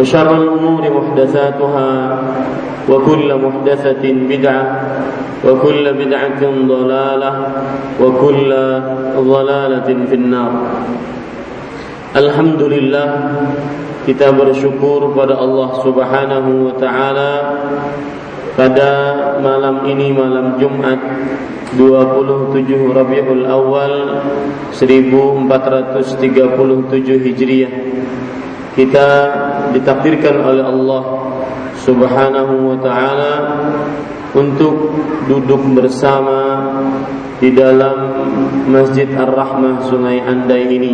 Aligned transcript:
وشر 0.00 0.42
الأمور 0.42 0.82
محدثاتها 0.90 1.90
وكل 2.88 3.28
محدثة 3.44 4.04
بدعة 4.12 4.80
وكل 5.44 5.84
بدعة 5.92 6.42
ضلالة 6.68 7.32
وكل 8.00 8.50
ضلالة 9.16 9.88
في 10.08 10.14
النار 10.14 10.52
Alhamdulillah 12.12 13.08
kita 14.04 14.36
bersyukur 14.36 15.16
pada 15.16 15.32
Allah 15.40 15.80
Subhanahu 15.80 16.68
wa 16.68 16.76
taala 16.76 17.32
pada 18.52 18.90
malam 19.40 19.88
ini 19.88 20.12
malam 20.12 20.60
Jumat 20.60 21.00
27 21.72 22.52
Rabiul 22.92 23.48
Awal 23.48 24.20
1437 24.76 25.56
Hijriah 27.32 27.72
kita 28.77 29.07
ditakdirkan 29.73 30.37
oleh 30.37 30.61
Allah 30.61 31.03
Subhanahu 31.81 32.53
wa 32.69 32.77
taala 32.77 33.33
untuk 34.37 34.93
duduk 35.25 35.73
bersama 35.73 36.61
di 37.41 37.57
dalam 37.57 37.97
Masjid 38.69 39.09
Ar-Rahmah 39.09 39.89
Sungai 39.89 40.21
Andai 40.21 40.69
ini 40.69 40.93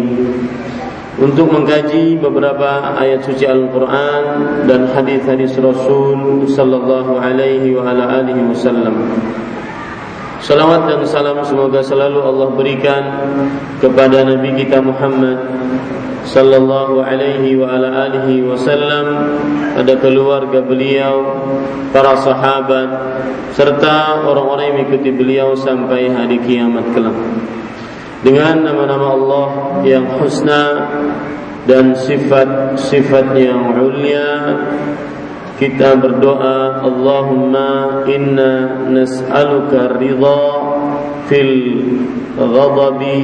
untuk 1.20 1.52
mengkaji 1.52 2.18
beberapa 2.24 2.96
ayat 2.98 3.28
suci 3.28 3.46
Al-Qur'an 3.46 4.24
dan 4.66 4.90
hadis-hadis 4.90 5.54
Rasul 5.60 6.48
sallallahu 6.50 7.20
alaihi 7.20 7.76
wa 7.78 7.86
ala 7.92 8.24
alihi 8.24 8.48
wasallam. 8.50 9.12
Salawat 10.44 10.92
dan 10.92 11.00
salam 11.08 11.40
semoga 11.48 11.80
selalu 11.80 12.20
Allah 12.20 12.50
berikan 12.52 13.04
kepada 13.80 14.28
Nabi 14.28 14.60
kita 14.60 14.84
Muhammad 14.84 15.40
sallallahu 16.24 17.04
alaihi 17.04 17.60
wa 17.60 17.68
ala 17.72 18.10
alihi 18.10 18.44
wasallam 18.48 19.06
pada 19.76 19.94
keluarga 20.00 20.64
beliau, 20.64 21.44
para 21.92 22.16
sahabat 22.20 22.90
serta 23.54 24.24
orang-orang 24.26 24.66
yang 24.72 24.76
mengikuti 24.82 25.10
beliau 25.14 25.54
sampai 25.54 26.10
hari 26.10 26.40
kiamat 26.42 26.90
kelak. 26.96 27.16
Dengan 28.24 28.64
nama-nama 28.64 29.08
Allah 29.20 29.48
yang 29.84 30.08
husna 30.18 30.64
dan 31.68 31.92
sifat-sifat 31.96 33.36
yang 33.36 33.76
ulia 33.80 34.32
kita 35.60 35.96
berdoa 35.96 36.84
Allahumma 36.84 38.04
inna 38.10 38.84
nas'aluka 38.90 39.96
ridha 39.96 40.44
fil 41.32 41.56
ghadabi 42.36 43.22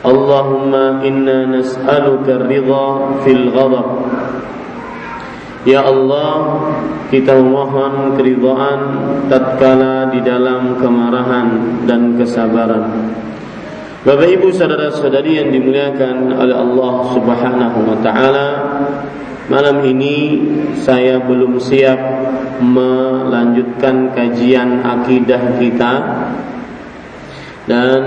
Allahumma 0.00 1.04
inna 1.04 1.44
nas'aluka 1.48 2.48
ridha 2.48 2.86
fil 3.24 3.52
ghadab 3.52 3.88
Ya 5.68 5.84
Allah, 5.84 6.56
kita 7.12 7.36
mohon 7.36 8.16
keridhaan 8.16 8.80
tatkala 9.28 10.08
di 10.08 10.24
dalam 10.24 10.80
kemarahan 10.80 11.48
dan 11.84 12.16
kesabaran. 12.16 13.12
Bapak 14.00 14.40
Ibu 14.40 14.48
saudara-saudari 14.56 15.36
yang 15.36 15.52
dimuliakan 15.52 16.32
oleh 16.32 16.56
Allah 16.56 16.94
Subhanahu 17.12 17.78
wa 17.84 17.96
taala, 18.00 18.48
Malam 19.50 19.82
ini 19.82 20.38
saya 20.78 21.18
belum 21.18 21.58
siap 21.58 21.98
melanjutkan 22.62 24.14
kajian 24.14 24.78
akidah 24.86 25.58
kita 25.58 25.92
dan 27.68 28.00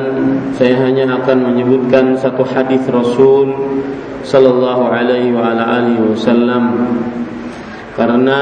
saya 0.58 0.82
hanya 0.82 1.20
akan 1.22 1.54
menyebutkan 1.54 2.18
satu 2.18 2.42
hadis 2.42 2.82
Rasul 2.90 3.54
sallallahu 4.24 4.90
alaihi 4.90 5.36
wa 5.36 5.54
wasallam 6.10 6.64
karena 7.94 8.40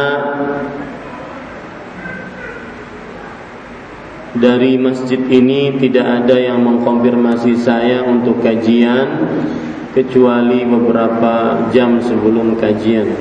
dari 4.32 4.80
masjid 4.80 5.20
ini 5.28 5.76
tidak 5.76 6.24
ada 6.24 6.40
yang 6.40 6.64
mengkonfirmasi 6.64 7.60
saya 7.60 8.00
untuk 8.08 8.40
kajian 8.40 9.28
kecuali 9.92 10.64
beberapa 10.64 11.68
jam 11.76 12.00
sebelum 12.00 12.56
kajian. 12.56 13.12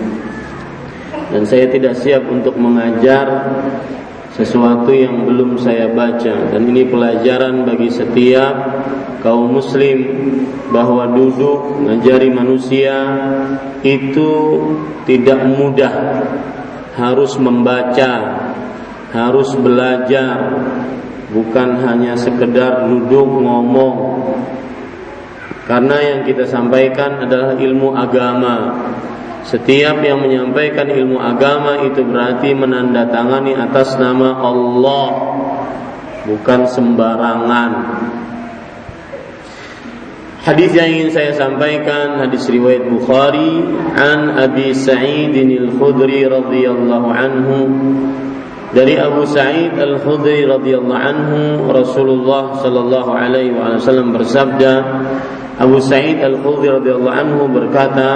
Dan 1.31 1.43
saya 1.47 1.67
tidak 1.67 1.99
siap 1.99 2.27
untuk 2.31 2.55
mengajar 2.55 3.27
sesuatu 4.35 4.91
yang 4.95 5.27
belum 5.27 5.59
saya 5.59 5.91
baca. 5.91 6.55
Dan 6.55 6.71
ini 6.71 6.87
pelajaran 6.87 7.67
bagi 7.67 7.91
setiap 7.91 8.55
kaum 9.21 9.59
muslim 9.59 9.99
bahwa 10.71 11.11
duduk 11.11 11.83
mengajari 11.83 12.31
manusia 12.31 12.95
itu 13.83 14.31
tidak 15.07 15.43
mudah. 15.47 15.95
Harus 16.95 17.39
membaca 17.41 18.13
harus 19.11 19.55
belajar. 19.59 20.39
Bukan 21.31 21.79
hanya 21.87 22.19
sekedar 22.19 22.91
duduk 22.91 23.23
ngomong. 23.23 24.19
Karena 25.71 26.03
yang 26.03 26.21
kita 26.27 26.43
sampaikan 26.51 27.23
adalah 27.23 27.55
ilmu 27.55 27.95
agama. 27.95 28.75
Setiap 29.45 30.05
yang 30.05 30.21
menyampaikan 30.21 30.89
ilmu 30.89 31.17
agama 31.17 31.81
itu 31.89 32.05
berarti 32.05 32.53
menandatangani 32.53 33.57
atas 33.57 33.97
nama 33.97 34.37
Allah, 34.41 35.09
bukan 36.29 36.61
sembarangan. 36.69 37.73
Hadis 40.41 40.73
yang 40.73 40.89
ingin 40.89 41.13
saya 41.13 41.33
sampaikan 41.37 42.17
hadis 42.17 42.49
riwayat 42.49 42.89
Bukhari 42.89 43.61
an 43.93 44.41
Abi 44.41 44.73
Sa'id 44.73 45.37
al-Khudri 45.37 46.25
radhiyallahu 46.25 47.09
anhu 47.13 47.59
dari 48.71 48.97
Abu 48.97 49.27
Sa'id 49.27 49.75
Al-Khudri 49.75 50.47
radhiyallahu 50.47 50.95
anhu 50.97 51.39
Rasulullah 51.69 52.57
sallallahu 52.63 53.11
alaihi 53.11 53.53
wasallam 53.53 54.15
bersabda 54.15 54.73
Abu 55.59 55.83
Sa'id 55.83 56.23
Al-Khudri 56.23 56.71
radhiyallahu 56.73 57.19
anhu 57.21 57.51
berkata 57.51 58.09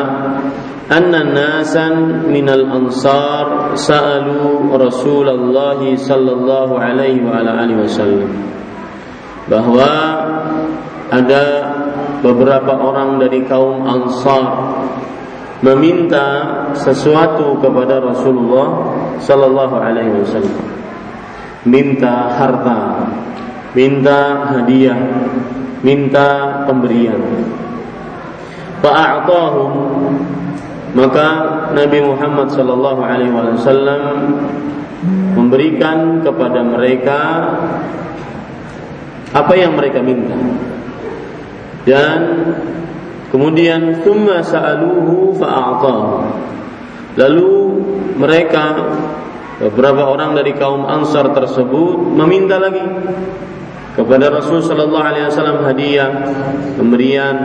anna 0.91 1.25
nasan 1.25 2.29
minal 2.29 2.67
ansar 2.69 3.73
sa'alu 3.79 4.69
Rasulullah 4.77 5.81
sallallahu 5.81 6.77
alaihi 6.77 7.25
wa 7.25 7.41
alihi 7.41 7.81
wasallam 7.81 8.31
bahwa 9.49 9.93
ada 11.13 11.45
beberapa 12.25 12.73
orang 12.73 13.21
dari 13.21 13.45
kaum 13.45 13.85
Ansar 13.85 14.45
meminta 15.61 16.25
sesuatu 16.73 17.61
kepada 17.61 18.01
Rasulullah 18.01 18.69
sallallahu 19.21 19.77
alaihi 19.77 20.25
wasallam. 20.25 20.57
Minta 21.65 22.29
harta, 22.37 23.09
minta 23.73 24.53
hadiah, 24.53 25.01
minta 25.81 26.61
pemberian. 26.69 27.21
Fa'atahum 28.85 29.73
maka 30.95 31.27
Nabi 31.75 31.99
Muhammad 32.01 32.55
sallallahu 32.55 33.01
alaihi 33.03 33.35
wasallam 33.35 34.03
memberikan 35.35 36.23
kepada 36.23 36.63
mereka 36.63 37.19
apa 39.35 39.53
yang 39.59 39.75
mereka 39.75 39.99
minta. 40.01 40.39
Dan 41.85 42.21
Kemudian 43.35 44.07
thumma 44.07 44.47
sa'aluhu. 44.47 45.35
Lalu 47.19 47.53
mereka 48.15 48.79
beberapa 49.59 50.07
orang 50.07 50.39
dari 50.39 50.55
kaum 50.55 50.87
Ansar 50.87 51.35
tersebut 51.35 52.15
meminta 52.15 52.63
lagi 52.63 52.87
kepada 53.99 54.31
Rasul 54.31 54.63
sallallahu 54.63 55.03
alaihi 55.03 55.27
wasallam 55.27 55.67
hadiah, 55.67 56.15
pemberian. 56.79 57.37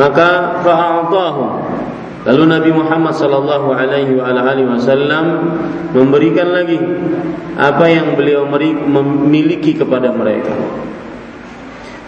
Maka 0.00 0.64
fa'atahu. 0.64 1.44
Lalu 2.24 2.42
Nabi 2.48 2.70
Muhammad 2.72 3.14
sallallahu 3.16 3.68
alaihi 3.76 4.64
wasallam 4.64 5.24
memberikan 5.92 6.48
lagi 6.56 6.80
apa 7.60 7.84
yang 7.86 8.16
beliau 8.16 8.48
memiliki 8.88 9.76
kepada 9.76 10.08
mereka. 10.08 10.56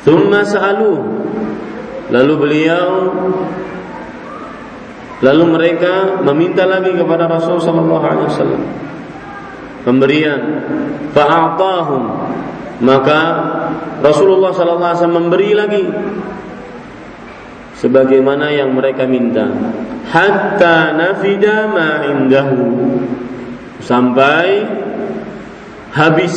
Thumma 0.07 0.47
sa'aluhu 0.47 1.03
Lalu 2.07 2.35
beliau 2.39 2.87
Lalu 5.21 5.45
mereka 5.49 6.23
meminta 6.23 6.69
lagi 6.69 6.93
kepada 6.93 7.25
Rasul 7.25 7.57
sallallahu 7.57 8.05
alaihi 8.05 8.29
wasallam 8.29 8.63
pemberian. 9.87 10.41
Fa'atahum. 11.15 12.03
Maka 12.83 13.21
Rasulullah 14.05 14.53
sallallahu 14.53 14.85
alaihi 14.85 15.01
wasallam 15.01 15.21
memberi 15.25 15.51
lagi 15.57 15.85
sebagaimana 17.81 18.53
yang 18.53 18.73
mereka 18.73 19.05
minta. 19.05 19.47
Hatta 20.09 20.97
nafida 20.97 21.69
ma 21.69 21.91
indahu. 22.09 22.65
Sampai 23.81 24.67
habis 25.93 26.35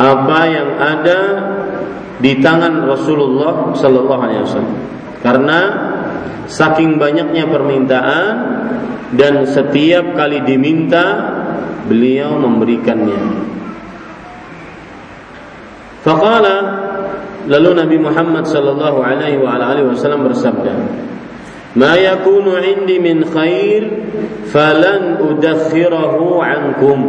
apa 0.00 0.40
yang 0.48 0.70
ada 0.80 1.20
di 2.20 2.40
tangan 2.40 2.88
Rasulullah 2.88 3.72
Sallallahu 3.76 4.20
Alaihi 4.20 4.42
Wasallam. 4.44 4.78
Karena 5.20 5.60
saking 6.48 6.96
banyaknya 6.96 7.44
permintaan 7.46 8.34
dan 9.16 9.44
setiap 9.44 10.16
kali 10.16 10.40
diminta 10.44 11.36
beliau 11.84 12.40
memberikannya. 12.40 13.50
Faqala 16.00 16.56
lalu 17.48 17.70
Nabi 17.76 17.96
Muhammad 17.96 18.44
sallallahu 18.44 19.00
alaihi 19.00 19.40
wa 19.40 19.56
alihi 19.56 19.86
wasallam 19.88 20.26
bersabda, 20.28 20.74
"Ma 21.78 21.96
yakunu 21.96 22.58
'indi 22.60 22.98
min 23.00 23.24
khair 23.24 23.82
falan 24.50 25.22
udakhirahu 25.22 26.42
'ankum." 26.42 27.00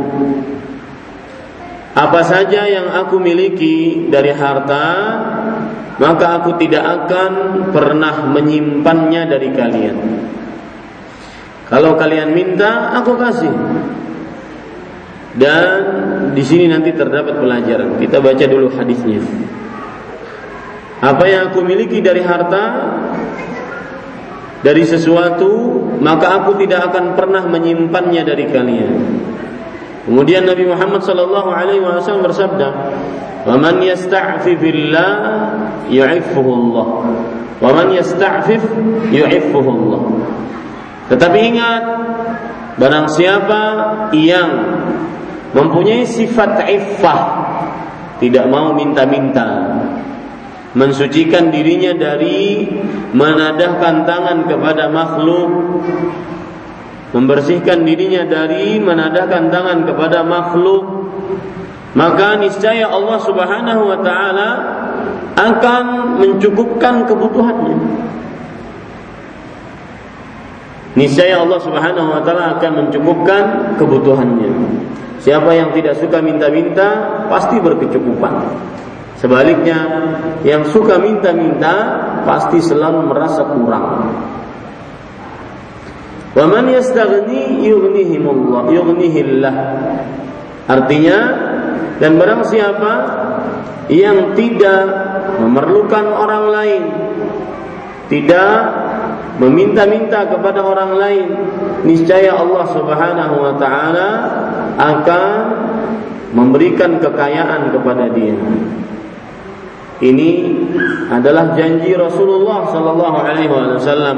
Apa 1.92 2.24
saja 2.24 2.72
yang 2.72 2.88
aku 2.88 3.20
miliki 3.20 4.08
dari 4.08 4.32
harta, 4.32 4.88
maka 6.00 6.40
aku 6.40 6.56
tidak 6.56 6.82
akan 6.82 7.32
pernah 7.76 8.32
menyimpannya 8.32 9.28
dari 9.28 9.50
kalian. 9.52 9.98
Kalau 11.68 11.96
kalian 12.00 12.32
minta, 12.32 12.96
aku 12.96 13.16
kasih. 13.20 13.56
Dan 15.32 15.80
di 16.36 16.44
sini 16.44 16.68
nanti 16.68 16.92
terdapat 16.92 17.40
pelajaran. 17.40 17.96
Kita 17.96 18.20
baca 18.20 18.46
dulu 18.48 18.68
hadisnya. 18.76 19.24
Apa 21.02 21.26
yang 21.26 21.50
aku 21.50 21.66
miliki 21.66 21.98
dari 21.98 22.22
harta, 22.22 22.64
dari 24.62 24.86
sesuatu, 24.86 25.82
maka 25.98 26.42
aku 26.42 26.62
tidak 26.62 26.94
akan 26.94 27.18
pernah 27.18 27.42
menyimpannya 27.50 28.22
dari 28.22 28.46
kalian. 28.46 28.94
Kemudian 30.06 30.46
Nabi 30.46 30.66
Muhammad 30.70 31.02
sallallahu 31.02 31.50
alaihi 31.50 31.82
wasallam 31.82 32.26
bersabda, 32.26 32.68
"Wa 33.46 33.58
man 33.58 33.82
yasta'fifillah 33.82 35.10
yu'iffuhu 35.90 36.52
Allah. 36.54 36.88
Wa 37.62 37.86
yasta'fif 37.90 38.62
yu'iffuhu 39.10 39.70
Allah." 39.70 40.02
Tetapi 41.10 41.38
ingat, 41.54 41.84
barang 42.78 43.08
siapa 43.14 43.62
yang 44.14 44.50
mempunyai 45.54 46.06
sifat 46.06 46.66
iffah, 46.66 47.22
tidak 48.18 48.46
mau 48.50 48.74
minta-minta, 48.74 49.61
mensucikan 50.72 51.52
dirinya 51.52 51.92
dari 51.92 52.68
menadahkan 53.12 54.08
tangan 54.08 54.48
kepada 54.48 54.88
makhluk 54.88 55.50
membersihkan 57.12 57.84
dirinya 57.84 58.24
dari 58.24 58.80
menadahkan 58.80 59.52
tangan 59.52 59.84
kepada 59.84 60.24
makhluk 60.24 61.12
maka 61.92 62.40
niscaya 62.40 62.88
Allah 62.88 63.20
Subhanahu 63.20 63.82
wa 63.84 64.00
taala 64.00 64.50
akan 65.36 65.84
mencukupkan 66.24 67.04
kebutuhannya. 67.04 67.78
Niscaya 70.96 71.44
Allah 71.44 71.60
Subhanahu 71.60 72.16
wa 72.16 72.22
taala 72.24 72.56
akan 72.56 72.72
mencukupkan 72.88 73.76
kebutuhannya. 73.76 74.52
Siapa 75.20 75.52
yang 75.52 75.76
tidak 75.76 76.00
suka 76.00 76.24
minta-minta 76.24 76.88
pasti 77.28 77.60
berkecukupan 77.60 78.34
sebaliknya 79.22 79.80
yang 80.42 80.66
suka 80.66 80.98
minta-minta 80.98 81.74
pasti 82.26 82.58
selalu 82.58 83.06
merasa 83.06 83.46
kurang 83.46 83.88
Wa 86.32 86.48
man 86.48 86.72
yastaghni 86.72 87.68
yughnihimullah, 87.68 88.72
yughnihillah. 88.72 89.56
Artinya 90.64 91.20
dan 92.00 92.16
barang 92.16 92.48
siapa 92.48 92.94
yang 93.92 94.32
tidak 94.40 94.84
memerlukan 95.44 96.06
orang 96.08 96.46
lain, 96.48 96.84
tidak 98.08 98.52
meminta-minta 99.44 100.32
kepada 100.32 100.64
orang 100.64 100.92
lain, 100.96 101.28
niscaya 101.84 102.32
Allah 102.40 102.66
Subhanahu 102.72 103.36
wa 103.36 103.54
taala 103.60 104.10
akan 104.80 105.32
memberikan 106.32 107.04
kekayaan 107.04 107.76
kepada 107.76 108.08
dia. 108.16 108.40
Ini 110.02 110.30
adalah 111.14 111.54
janji 111.54 111.94
Rasulullah 111.94 112.66
sallallahu 112.74 113.18
alaihi 113.22 113.54
wasallam 113.54 114.18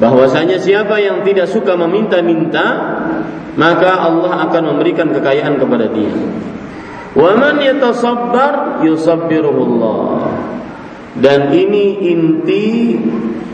bahwasanya 0.00 0.56
siapa 0.56 0.96
yang 0.98 1.20
tidak 1.20 1.52
suka 1.52 1.76
meminta-minta 1.76 2.64
maka 3.54 3.90
Allah 4.08 4.48
akan 4.48 4.62
memberikan 4.74 5.12
kekayaan 5.14 5.60
kepada 5.60 5.86
dia. 5.92 6.10
Wa 7.14 7.38
man 7.38 7.62
yatasabbar 7.62 8.82
yusabbiruhullah. 8.82 10.32
Dan 11.14 11.54
ini 11.54 12.10
inti 12.10 12.98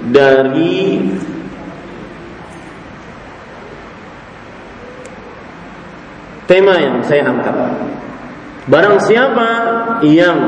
dari 0.08 0.96
tema 6.49 6.75
yang 6.80 7.04
saya 7.04 7.28
angkat. 7.28 7.56
Barang 8.68 9.00
siapa 9.00 9.50
yang 10.04 10.38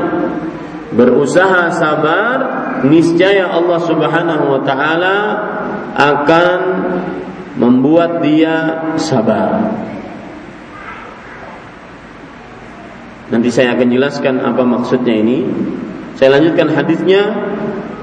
berusaha 0.93 1.73
sabar, 1.73 2.37
niscaya 2.85 3.49
Allah 3.49 3.79
Subhanahu 3.81 4.45
wa 4.53 4.61
taala 4.61 5.17
akan 5.97 6.59
membuat 7.57 8.21
dia 8.21 8.85
sabar. 9.01 9.73
Nanti 13.33 13.49
saya 13.49 13.73
akan 13.73 13.87
jelaskan 13.89 14.35
apa 14.45 14.61
maksudnya 14.61 15.17
ini. 15.17 15.49
Saya 16.13 16.37
lanjutkan 16.37 16.69
hadisnya. 16.69 17.23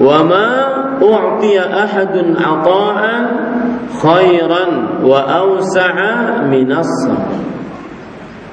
Wa 0.00 0.26
ma 0.26 0.48
u'tiya 0.98 1.70
ahadun 1.70 2.34
ata'an 2.34 3.24
khairan 3.94 5.04
wa 5.04 5.20
awsa'a 5.28 6.42
minas 6.48 6.88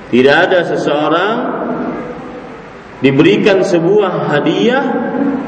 Tidak 0.08 0.36
ada 0.48 0.64
seseorang 0.64 1.36
diberikan 3.04 3.62
sebuah 3.62 4.32
hadiah 4.32 4.86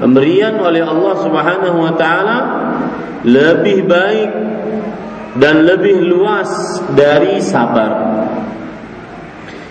pemberian 0.04 0.60
oleh 0.62 0.86
Allah 0.86 1.16
Subhanahu 1.24 1.78
wa 1.82 1.94
taala 1.98 2.38
lebih 3.26 3.88
baik 3.90 4.32
dan 5.40 5.64
lebih 5.66 6.04
luas 6.04 6.82
dari 6.94 7.40
sabar. 7.42 7.92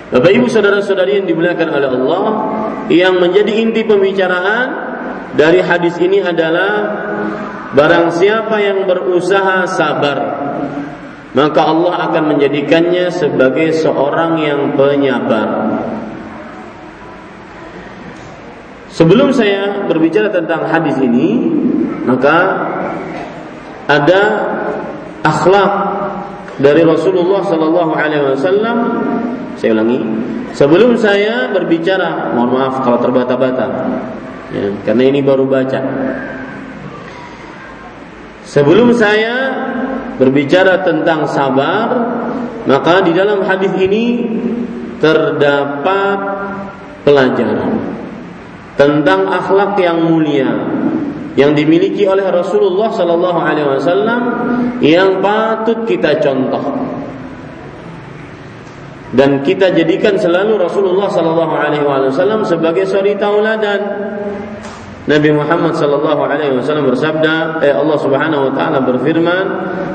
Bapak 0.08 0.32
Ibu 0.32 0.48
saudara-saudari 0.48 1.20
yang 1.20 1.28
dimuliakan 1.28 1.68
oleh 1.68 1.88
Allah, 1.92 2.24
yang 2.88 3.20
menjadi 3.20 3.52
inti 3.60 3.84
pembicaraan 3.84 4.68
dari 5.36 5.60
hadis 5.60 6.00
ini 6.00 6.24
adalah 6.24 6.72
barang 7.76 8.16
siapa 8.16 8.56
yang 8.56 8.88
berusaha 8.88 9.68
sabar, 9.68 10.18
maka 11.36 11.60
Allah 11.60 12.08
akan 12.08 12.22
menjadikannya 12.36 13.12
sebagai 13.12 13.76
seorang 13.76 14.40
yang 14.40 14.60
penyabar. 14.78 15.48
Sebelum 18.88 19.30
saya 19.30 19.86
berbicara 19.86 20.32
tentang 20.32 20.66
hadis 20.66 20.98
ini, 20.98 21.38
maka 22.02 22.66
ada 23.86 24.22
akhlak 25.22 25.72
dari 26.58 26.82
Rasulullah 26.82 27.46
Sallallahu 27.46 27.92
Alaihi 27.94 28.24
Wasallam. 28.34 28.76
Saya 29.54 29.74
ulangi, 29.78 30.02
sebelum 30.54 30.98
saya 30.98 31.50
berbicara, 31.54 32.34
mohon 32.34 32.58
maaf 32.58 32.82
kalau 32.82 32.98
terbata-bata, 32.98 33.66
ya, 34.54 34.66
karena 34.82 35.02
ini 35.06 35.20
baru 35.22 35.46
baca. 35.46 35.78
Sebelum 38.48 38.90
saya 38.96 39.37
berbicara 40.18 40.82
tentang 40.82 41.24
sabar, 41.30 41.88
maka 42.66 43.06
di 43.06 43.14
dalam 43.14 43.46
hadis 43.46 43.72
ini 43.78 44.26
terdapat 44.98 46.18
pelajaran 47.06 47.78
tentang 48.74 49.30
akhlak 49.30 49.78
yang 49.78 50.02
mulia 50.02 50.50
yang 51.38 51.54
dimiliki 51.54 52.02
oleh 52.02 52.26
Rasulullah 52.34 52.90
Sallallahu 52.90 53.38
Alaihi 53.38 53.68
Wasallam 53.78 54.22
yang 54.82 55.22
patut 55.22 55.86
kita 55.86 56.18
contoh 56.18 56.62
dan 59.14 59.40
kita 59.40 59.72
jadikan 59.72 60.20
selalu 60.20 60.60
Rasulullah 60.60 61.08
Sallallahu 61.08 61.54
Alaihi 61.56 61.84
Wasallam 61.86 62.44
sebagai 62.44 62.84
suri 62.84 63.16
tauladan. 63.16 63.80
Nabi 65.08 65.32
Muhammad 65.32 65.72
sallallahu 65.72 66.20
alaihi 66.20 66.52
wasallam 66.60 66.92
bersabda, 66.92 67.64
eh 67.64 67.72
Allah 67.72 67.96
Subhanahu 67.96 68.42
wa 68.44 68.52
taala 68.52 68.84
berfirman, 68.84 69.46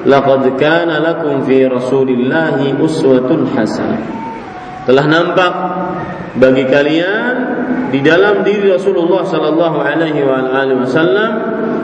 "Laqad 0.10 0.58
kana 0.58 0.98
lakum 0.98 1.46
fi 1.46 1.70
Rasulillahi 1.70 2.82
uswatun 2.82 3.46
hasanah." 3.53 4.01
Telah 4.89 5.05
nampak 5.05 5.53
bagi 6.41 6.65
kalian 6.65 7.34
di 7.93 8.01
dalam 8.01 8.41
diri 8.41 8.74
Rasulullah 8.74 9.22
sallallahu 9.22 9.77
alaihi 9.77 10.25
wasallam 10.82 11.32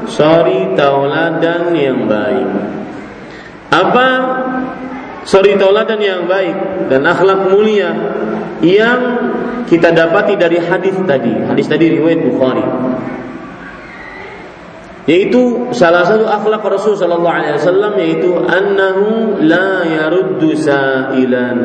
suri 0.09 0.73
tauladan 0.73 1.69
yang 1.77 2.09
baik. 2.09 2.49
Apa 3.69 4.07
suri 5.21 5.53
tauladan 5.53 6.01
yang 6.01 6.25
baik 6.25 6.89
dan 6.89 7.05
akhlak 7.05 7.53
mulia 7.53 7.93
yang 8.65 8.99
kita 9.69 9.93
dapati 9.93 10.35
dari 10.35 10.57
hadis 10.59 10.95
tadi. 11.05 11.33
Hadis 11.45 11.65
tadi 11.69 11.85
riwayat 11.93 12.19
Bukhari. 12.25 12.65
Yaitu 15.09 15.73
salah 15.73 16.05
satu 16.05 16.29
akhlak 16.29 16.61
Rasul 16.61 16.93
sallallahu 16.93 17.33
alaihi 17.33 17.57
wasallam 17.57 17.93
yaitu 17.97 18.29
annahu 18.45 19.41
la 19.41 19.81
yaruddu 19.81 20.53
sa'ilan 20.53 21.59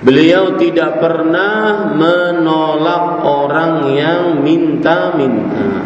Beliau 0.00 0.56
tidak 0.56 0.96
pernah 0.96 1.92
menolak 1.92 3.20
orang 3.20 3.92
yang 3.92 4.40
minta-minta. 4.40 5.84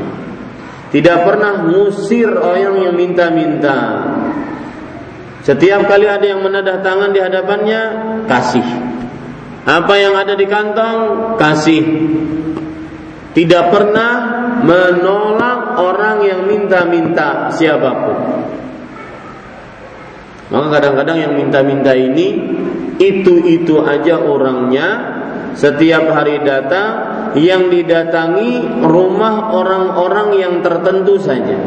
Tidak 0.95 1.19
pernah 1.27 1.67
musir 1.67 2.31
orang 2.31 2.79
yang 2.79 2.95
minta-minta. 2.95 4.07
Setiap 5.43 5.91
kali 5.91 6.07
ada 6.07 6.23
yang 6.23 6.47
menadah 6.47 6.79
tangan 6.79 7.11
di 7.11 7.19
hadapannya, 7.19 7.83
kasih. 8.31 8.69
Apa 9.65 9.97
yang 9.97 10.13
ada 10.13 10.37
di 10.37 10.45
kantong, 10.45 11.35
kasih. 11.41 11.85
Tidak 13.35 13.65
pernah 13.73 14.13
menolak 14.61 15.81
orang 15.81 16.23
yang 16.23 16.41
minta-minta 16.47 17.51
siapa 17.51 17.91
pun. 17.91 18.19
Maka 20.53 20.67
kadang-kadang 20.79 21.19
yang 21.19 21.33
minta-minta 21.35 21.97
ini 21.97 22.37
itu-itu 23.01 23.83
aja 23.83 24.23
orangnya 24.23 24.89
setiap 25.57 26.13
hari 26.15 26.45
datang 26.45 26.91
yang 27.35 27.73
didatangi 27.73 28.85
rumah 28.85 29.51
orang-orang 29.51 30.29
yang 30.39 30.55
tertentu 30.63 31.19
saja. 31.19 31.59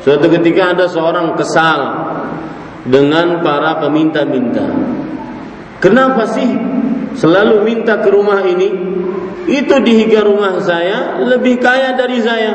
Suatu 0.00 0.26
ketika 0.32 0.72
ada 0.72 0.86
seorang 0.88 1.36
kesal 1.36 1.80
dengan 2.88 3.44
para 3.44 3.78
peminta-minta. 3.82 4.66
Kenapa 5.82 6.30
sih 6.30 6.46
selalu 7.18 7.66
minta 7.66 7.98
ke 7.98 8.08
rumah 8.08 8.46
ini? 8.46 8.70
Itu 9.50 9.82
dihiga 9.82 10.22
rumah 10.22 10.62
saya 10.62 11.18
lebih 11.18 11.58
kaya 11.58 11.98
dari 11.98 12.22
saya. 12.22 12.52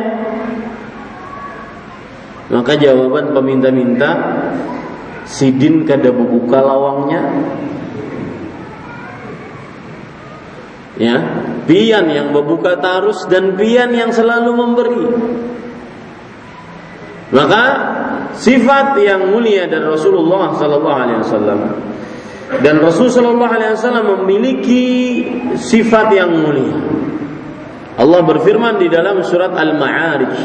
Maka 2.48 2.80
jawaban 2.80 3.36
peminta-minta 3.36 4.10
Sidin 5.28 5.84
kada 5.84 6.16
buka 6.16 6.64
lawangnya 6.64 7.20
ya 10.98 11.16
pian 11.70 12.10
yang 12.10 12.34
membuka 12.34 12.82
tarus 12.82 13.30
dan 13.30 13.54
pian 13.54 13.94
yang 13.94 14.10
selalu 14.10 14.52
memberi 14.56 15.06
maka 17.30 17.64
sifat 18.40 18.98
yang 19.04 19.30
mulia 19.30 19.70
dari 19.70 19.86
Rasulullah 19.86 20.58
sallallahu 20.58 20.98
alaihi 20.98 21.20
wasallam 21.22 21.60
dan 22.48 22.80
Rasul 22.80 23.12
Shallallahu 23.12 23.54
Alaihi 23.60 23.76
Wasallam 23.76 24.08
memiliki 24.24 24.86
sifat 25.60 26.16
yang 26.16 26.32
mulia. 26.32 26.80
Allah 28.00 28.24
berfirman 28.24 28.80
di 28.80 28.88
dalam 28.88 29.20
surat 29.26 29.52
Al-Ma'arij, 29.52 30.38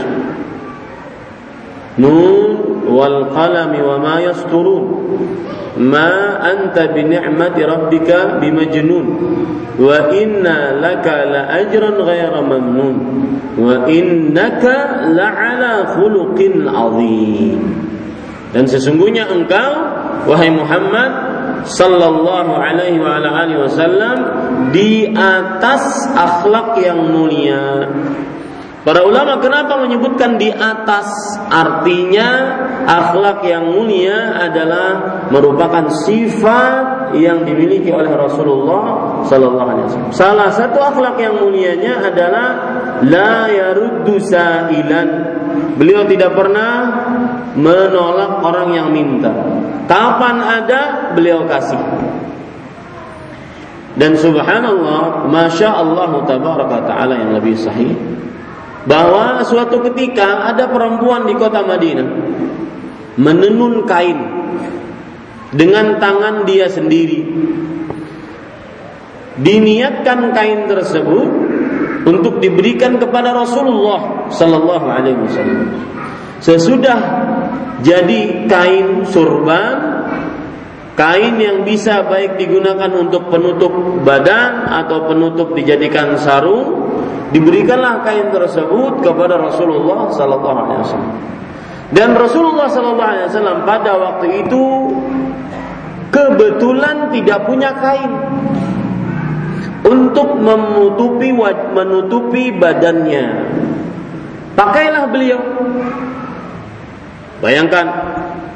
Nun 2.00 2.50
wal 2.88 3.28
qalami 3.30 3.80
wa 3.85 3.97
ma 4.00 4.16
yasturun. 4.18 4.85
Ma 5.73 6.37
anta 6.40 6.92
bi 6.92 7.04
ni'mati 7.04 7.64
rabbika 7.64 8.37
bimajnun 8.40 9.06
wa 9.80 10.12
inna 10.12 10.76
laka 10.76 11.16
la 11.28 11.42
ajran 11.61 11.97
ghayra 12.00 12.40
mamnun. 12.40 12.97
Wa 13.56 13.85
innaka 13.88 15.06
la'ala 15.12 15.92
khuluqin 15.97 16.64
azim. 16.66 17.61
Dan 18.52 18.64
sesungguhnya 18.68 19.28
engkau 19.32 19.73
wahai 20.28 20.52
Muhammad 20.52 21.31
sallallahu 21.64 22.52
alaihi 22.59 22.99
wa 22.99 23.23
alihi 23.23 23.59
wasallam 23.61 24.16
di 24.75 25.11
atas 25.14 26.11
akhlak 26.14 26.78
yang 26.83 26.99
mulia 27.11 27.88
Para 28.83 29.07
ulama 29.07 29.38
kenapa 29.38 29.78
menyebutkan 29.78 30.42
di 30.42 30.50
atas? 30.50 31.07
Artinya 31.47 32.28
akhlak 32.83 33.47
yang 33.47 33.71
mulia 33.71 34.35
adalah 34.42 34.87
merupakan 35.31 35.87
sifat 36.02 37.14
yang 37.14 37.47
dimiliki 37.47 37.95
oleh 37.95 38.11
Rasulullah 38.11 39.23
sallallahu 39.23 39.69
alaihi 39.71 39.87
wasallam. 39.87 40.11
Salah 40.11 40.50
satu 40.50 40.83
akhlak 40.83 41.14
yang 41.23 41.38
mulianya 41.38 42.11
adalah 42.11 42.47
la 43.07 43.47
yaruddu 43.47 44.19
sa'ilan. 44.19 45.09
Beliau 45.78 46.02
tidak 46.11 46.35
pernah 46.35 46.75
menolak 47.54 48.42
orang 48.42 48.69
yang 48.75 48.90
minta. 48.90 49.31
Kapan 49.90 50.36
ada 50.40 50.80
beliau 51.12 51.44
kasih. 51.44 51.80
Dan 53.92 54.16
subhanallah, 54.16 55.28
masya 55.28 55.68
Allah 55.68 56.24
tabaraka 56.24 56.88
taala 56.88 57.14
yang 57.20 57.36
lebih 57.36 57.52
sahih 57.60 57.92
bahwa 58.88 59.44
suatu 59.44 59.84
ketika 59.92 60.48
ada 60.48 60.66
perempuan 60.72 61.28
di 61.28 61.34
kota 61.36 61.62
Madinah 61.62 62.08
menenun 63.20 63.84
kain 63.84 64.18
dengan 65.52 66.00
tangan 66.00 66.48
dia 66.48 66.72
sendiri. 66.72 67.20
Diniatkan 69.32 70.36
kain 70.36 70.68
tersebut 70.68 71.28
untuk 72.04 72.40
diberikan 72.40 73.00
kepada 73.00 73.32
Rasulullah 73.32 74.28
sallallahu 74.28 74.86
alaihi 74.88 75.16
wasallam. 75.20 75.68
Sesudah 76.42 76.98
jadi 77.82 78.46
kain 78.46 79.02
surban, 79.10 80.06
kain 80.94 81.34
yang 81.42 81.66
bisa 81.66 82.06
baik 82.06 82.38
digunakan 82.38 82.88
untuk 82.94 83.26
penutup 83.26 83.74
badan 84.06 84.70
atau 84.70 85.10
penutup 85.10 85.50
dijadikan 85.58 86.14
sarung, 86.14 86.94
diberikanlah 87.34 88.06
kain 88.06 88.30
tersebut 88.30 89.02
kepada 89.02 89.34
Rasulullah 89.34 90.14
sallallahu 90.14 90.58
alaihi 90.62 90.80
wasallam. 90.86 91.14
Dan 91.92 92.16
Rasulullah 92.16 92.70
sallallahu 92.70 93.10
alaihi 93.12 93.28
wasallam 93.28 93.58
pada 93.66 93.92
waktu 93.98 94.26
itu 94.46 94.64
kebetulan 96.14 97.10
tidak 97.10 97.44
punya 97.50 97.74
kain 97.82 98.12
untuk 99.82 100.38
menutupi 100.38 101.34
menutupi 101.74 102.54
badannya. 102.54 103.26
Pakailah 104.54 105.04
beliau. 105.10 105.40
Bayangkan 107.42 107.87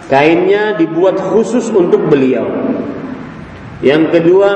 kainnya 0.07 0.79
dibuat 0.79 1.19
khusus 1.19 1.67
untuk 1.75 2.07
beliau. 2.07 2.47
Yang 3.83 4.15
kedua, 4.15 4.51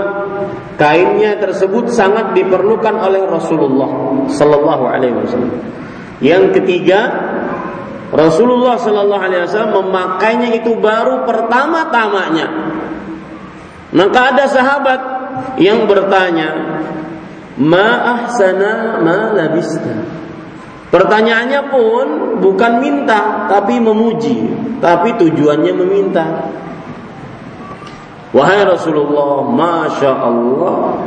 kainnya 0.79 1.37
tersebut 1.43 1.91
sangat 1.91 2.33
diperlukan 2.39 2.95
oleh 2.95 3.27
Rasulullah 3.27 3.91
sallallahu 4.31 4.85
alaihi 4.87 5.13
wasallam. 5.19 5.61
Yang 6.23 6.63
ketiga, 6.63 7.01
Rasulullah 8.15 8.79
sallallahu 8.79 9.23
alaihi 9.23 9.43
wasallam 9.45 9.83
memakainya 9.83 10.63
itu 10.63 10.79
baru 10.79 11.27
pertama-tamanya. 11.27 12.49
Maka 13.91 14.19
ada 14.31 14.45
sahabat 14.47 15.01
yang 15.59 15.91
bertanya, 15.91 16.55
"Ma 17.59 18.23
ahsana 18.23 19.03
ma 19.03 19.35
labista?" 19.35 20.07
Pertanyaannya 20.91 21.71
pun 21.71 22.07
bukan 22.43 22.73
minta, 22.83 23.47
tapi 23.47 23.79
memuji, 23.79 24.51
tapi 24.83 25.15
tujuannya 25.15 25.73
meminta. 25.79 26.51
Wahai 28.35 28.67
Rasulullah, 28.67 29.47
masya 29.47 30.11
Allah, 30.11 30.99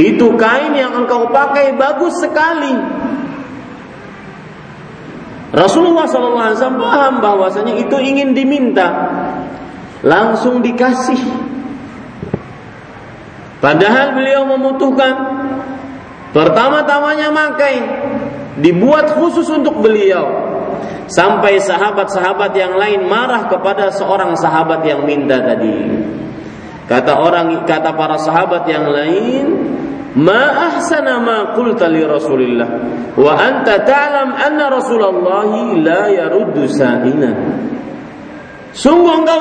itu 0.00 0.32
kain 0.40 0.72
yang 0.72 0.96
engkau 0.96 1.28
pakai 1.28 1.76
bagus 1.76 2.24
sekali. 2.24 2.72
Rasulullah 5.54 6.08
SAW 6.08 6.80
paham 6.80 7.20
bahwasanya 7.20 7.78
itu 7.78 7.96
ingin 8.00 8.32
diminta, 8.32 8.90
langsung 10.00 10.64
dikasih. 10.64 11.20
Padahal 13.60 14.18
beliau 14.18 14.44
membutuhkan 14.50 15.14
pertama-tamanya 16.32 17.28
makai 17.30 17.76
dibuat 18.58 19.14
khusus 19.18 19.46
untuk 19.50 19.82
beliau. 19.82 20.52
Sampai 21.04 21.60
sahabat-sahabat 21.60 22.56
yang 22.56 22.80
lain 22.80 23.04
marah 23.04 23.44
kepada 23.52 23.92
seorang 23.92 24.32
sahabat 24.40 24.80
yang 24.88 25.04
minta 25.04 25.36
tadi. 25.36 25.84
Kata 26.88 27.20
orang 27.20 27.64
kata 27.64 27.92
para 27.92 28.16
sahabat 28.20 28.64
yang 28.68 28.88
lain 28.88 29.44
ma 30.16 30.72
ahsana 30.72 31.20
ma 31.20 31.36
qulta 31.52 31.92
li 31.92 32.00
rasulillah. 32.04 32.68
Wa 33.20 33.32
anta 33.36 33.84
ta'lam 33.84 34.32
anna 34.32 34.72
rasulullah 34.72 35.48
la 35.76 36.02
yaruddu 36.08 36.64
sa'ina. 36.68 37.30
Sungguh 38.72 39.12
engkau 39.12 39.40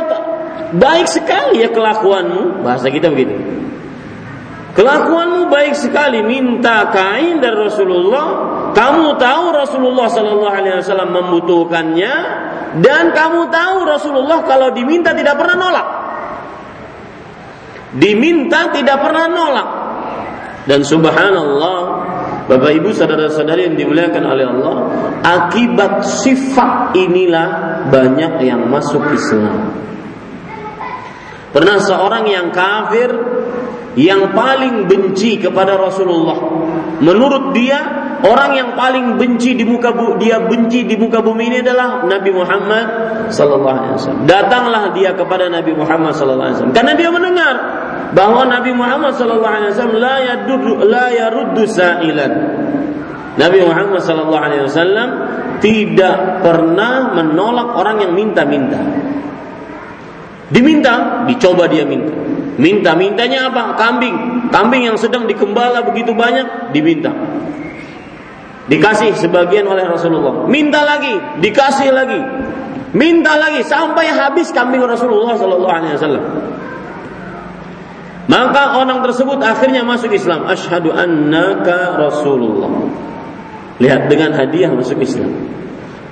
baik 0.76 1.08
sekali 1.08 1.64
ya 1.64 1.72
kelakuanmu. 1.72 2.60
Bahasa 2.60 2.92
kita 2.92 3.08
begitu 3.08 3.54
Kelakuanmu 4.74 5.54
baik 5.54 5.78
sekali 5.78 6.26
minta 6.26 6.90
kain 6.90 7.38
dari 7.38 7.54
Rasulullah. 7.54 8.28
Kamu 8.74 9.22
tahu 9.22 9.46
Rasulullah 9.54 10.10
Sallallahu 10.10 10.50
Alaihi 10.50 10.82
Wasallam 10.82 11.14
membutuhkannya 11.14 12.14
dan 12.82 13.14
kamu 13.14 13.54
tahu 13.54 13.78
Rasulullah 13.86 14.42
kalau 14.50 14.74
diminta 14.74 15.14
tidak 15.14 15.38
pernah 15.38 15.58
nolak. 15.62 15.88
Diminta 17.94 18.74
tidak 18.74 18.98
pernah 18.98 19.30
nolak. 19.30 19.70
Dan 20.66 20.82
subhanallah, 20.82 21.80
Bapak 22.50 22.72
Ibu 22.74 22.90
saudara-saudari 22.96 23.70
yang 23.70 23.78
dimuliakan 23.78 24.24
oleh 24.26 24.46
Allah, 24.48 24.76
akibat 25.22 26.02
sifat 26.02 26.98
inilah 26.98 27.48
banyak 27.94 28.42
yang 28.42 28.66
masuk 28.72 29.06
Islam. 29.14 29.70
Pernah 31.54 31.78
seorang 31.78 32.26
yang 32.26 32.50
kafir 32.50 33.14
yang 33.94 34.34
paling 34.34 34.90
benci 34.90 35.38
kepada 35.38 35.78
Rasulullah. 35.78 36.38
Menurut 37.04 37.54
dia, 37.54 37.78
orang 38.26 38.58
yang 38.58 38.70
paling 38.74 39.22
benci 39.22 39.54
di 39.54 39.66
muka 39.68 39.94
bu, 39.94 40.18
dia 40.18 40.42
benci 40.42 40.88
di 40.88 40.98
muka 40.98 41.22
bumi 41.22 41.54
ini 41.54 41.58
adalah 41.62 42.02
Nabi 42.06 42.32
Muhammad 42.34 42.86
sallallahu 43.30 43.78
alaihi 43.78 43.94
wasallam. 44.00 44.24
Datanglah 44.26 44.84
dia 44.98 45.14
kepada 45.14 45.46
Nabi 45.52 45.78
Muhammad 45.78 46.18
sallallahu 46.18 46.48
alaihi 46.48 46.58
wasallam 46.58 46.76
karena 46.76 46.94
dia 46.98 47.10
mendengar 47.14 47.56
bahwa 48.18 48.42
Nabi 48.50 48.72
Muhammad 48.74 49.14
sallallahu 49.14 49.54
alaihi 49.62 49.72
wasallam 49.78 49.98
la 50.02 50.16
yaduddu 50.22 50.72
la 50.90 51.06
yaruddu 51.14 51.62
sa'ilan. 51.70 52.34
Nabi 53.34 53.60
Muhammad 53.66 54.02
sallallahu 54.02 54.44
alaihi 54.46 54.64
wasallam 54.70 55.10
tidak 55.62 56.46
pernah 56.46 57.14
menolak 57.18 57.78
orang 57.78 57.98
yang 58.02 58.14
minta-minta. 58.14 58.78
Diminta, 60.54 61.26
dicoba 61.26 61.66
dia 61.66 61.82
minta. 61.82 62.14
Minta 62.58 62.94
mintanya 62.94 63.50
apa? 63.50 63.74
Kambing. 63.78 64.50
Kambing 64.54 64.86
yang 64.86 64.98
sedang 64.98 65.26
dikembala 65.26 65.82
begitu 65.86 66.14
banyak 66.14 66.74
diminta. 66.74 67.10
Dikasih 68.70 69.20
sebagian 69.20 69.68
oleh 69.68 69.84
Rasulullah. 69.84 70.48
Minta 70.48 70.86
lagi, 70.88 71.42
dikasih 71.44 71.90
lagi. 71.92 72.22
Minta 72.94 73.36
lagi 73.36 73.66
sampai 73.66 74.14
habis 74.14 74.54
kambing 74.54 74.86
Rasulullah 74.86 75.34
sallallahu 75.34 75.74
alaihi 75.74 75.98
wasallam. 75.98 76.26
Maka 78.30 78.80
orang 78.80 79.04
tersebut 79.04 79.42
akhirnya 79.44 79.84
masuk 79.84 80.14
Islam. 80.14 80.48
Ashhadu 80.48 80.94
annaka 80.96 82.00
Rasulullah. 82.00 82.72
Lihat 83.82 84.08
dengan 84.08 84.32
hadiah 84.38 84.72
masuk 84.72 85.02
Islam. 85.02 85.34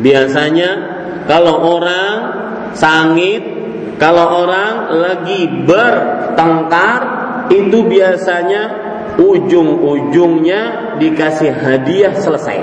Biasanya 0.01 0.69
kalau 1.29 1.77
orang 1.77 2.17
sangit 2.73 3.60
kalau 4.01 4.49
orang 4.49 4.97
lagi 4.97 5.45
bertengkar 5.45 7.01
itu 7.53 7.85
biasanya 7.85 8.63
ujung-ujungnya 9.21 10.97
dikasih 10.97 11.53
hadiah 11.53 12.17
selesai. 12.17 12.57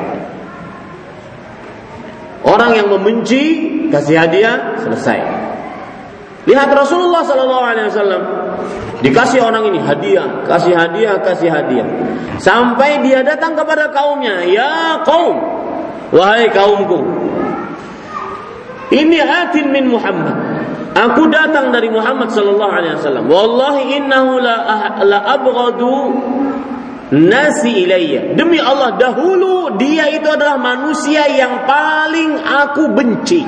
Orang 2.42 2.74
yang 2.74 2.90
membenci 2.90 3.42
kasih 3.86 4.18
hadiah 4.18 4.82
selesai. 4.82 5.20
Lihat 6.50 6.74
Rasulullah 6.74 7.22
Sallallahu 7.22 7.64
Alaihi 7.70 7.86
Wasallam 7.86 8.22
dikasih 9.06 9.38
orang 9.38 9.70
ini 9.70 9.78
hadiah, 9.78 10.42
kasih 10.42 10.74
hadiah, 10.74 11.22
kasih 11.22 11.54
hadiah, 11.54 11.86
sampai 12.42 12.98
dia 13.06 13.22
datang 13.22 13.54
kepada 13.54 13.94
kaumnya, 13.94 14.42
ya 14.42 15.06
kaum, 15.06 15.38
wahai 16.10 16.50
kaumku, 16.50 17.04
ini 18.90 19.20
atin 19.20 19.66
min 19.68 19.92
Muhammad. 19.92 20.47
Aku 20.98 21.30
datang 21.30 21.70
dari 21.70 21.86
Muhammad 21.86 22.34
sallallahu 22.34 22.72
alaihi 22.74 22.98
wasallam. 22.98 23.30
Wallahi 23.30 24.02
innahu 24.02 24.42
la 24.42 24.56
ah, 24.66 24.98
la 25.06 25.18
abghadu 25.38 25.94
nasi 27.14 27.86
ilayya. 27.86 28.34
Demi 28.34 28.58
Allah 28.58 28.98
dahulu 28.98 29.78
dia 29.78 30.10
itu 30.10 30.26
adalah 30.26 30.58
manusia 30.58 31.30
yang 31.30 31.62
paling 31.70 32.42
aku 32.42 32.90
benci. 32.90 33.46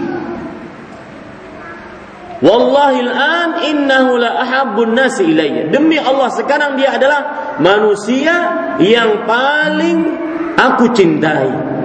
Wallahi 2.40 2.98
al-an 3.04 3.50
innahu 3.66 4.22
la 4.22 4.30
ahabbun 4.46 4.94
nasi 4.94 5.34
ilayya. 5.34 5.74
Demi 5.74 5.98
Allah 5.98 6.30
sekarang 6.30 6.78
dia 6.78 6.94
adalah 6.94 7.56
manusia 7.58 8.34
yang 8.78 9.26
paling 9.26 9.98
aku 10.54 10.94
cintai. 10.94 11.79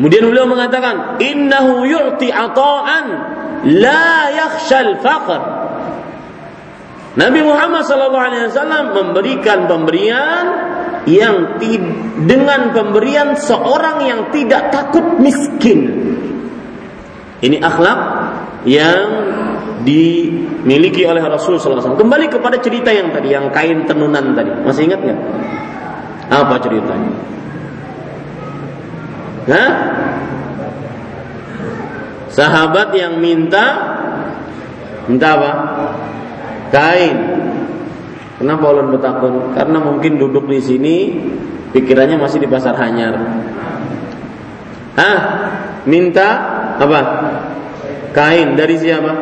Kemudian 0.00 0.32
beliau 0.32 0.48
mengatakan, 0.48 1.20
"Innahu 1.20 1.84
yu'ti 1.84 2.32
ata'an 2.32 3.06
la 3.68 4.32
yakhshal 4.32 4.96
faqr." 5.04 5.40
Nabi 7.20 7.44
Muhammad 7.44 7.84
SAW 7.84 8.96
memberikan 8.96 9.68
pemberian 9.68 10.44
yang 11.04 11.60
dengan 12.24 12.72
pemberian 12.72 13.36
seorang 13.36 14.08
yang 14.08 14.20
tidak 14.32 14.72
takut 14.72 15.20
miskin. 15.20 16.00
Ini 17.44 17.60
akhlak 17.60 18.00
yang 18.64 19.04
dimiliki 19.84 21.04
oleh 21.04 21.20
Rasul 21.20 21.60
SAW. 21.60 22.00
Kembali 22.00 22.32
kepada 22.32 22.56
cerita 22.56 22.88
yang 22.88 23.12
tadi, 23.12 23.36
yang 23.36 23.52
kain 23.52 23.84
tenunan 23.84 24.32
tadi. 24.32 24.52
Masih 24.64 24.88
ingat 24.88 25.00
nggak? 25.04 25.20
Apa 26.32 26.56
ceritanya? 26.56 27.12
Hah? 29.50 29.70
Sahabat 32.30 32.94
yang 32.94 33.18
minta 33.18 33.66
minta 35.10 35.28
apa? 35.34 35.52
Kain. 36.70 37.16
Kenapa 38.38 38.64
ulun 38.72 38.94
bertakun? 38.94 39.34
Karena 39.52 39.78
mungkin 39.82 40.16
duduk 40.16 40.46
di 40.46 40.62
sini 40.62 40.96
pikirannya 41.74 42.16
masih 42.16 42.40
di 42.40 42.48
pasar 42.48 42.78
Hanyar. 42.78 43.14
Hah? 44.94 45.18
Minta 45.84 46.28
apa? 46.78 47.00
Kain 48.14 48.54
dari 48.54 48.78
siapa? 48.78 49.12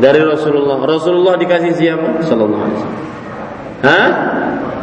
Dari 0.00 0.20
Rasulullah. 0.24 0.80
Rasulullah 0.80 1.36
dikasih 1.36 1.72
siapa? 1.76 2.24
Sallallahu 2.24 2.64
alaihi. 2.64 2.88
Hah? 3.84 4.08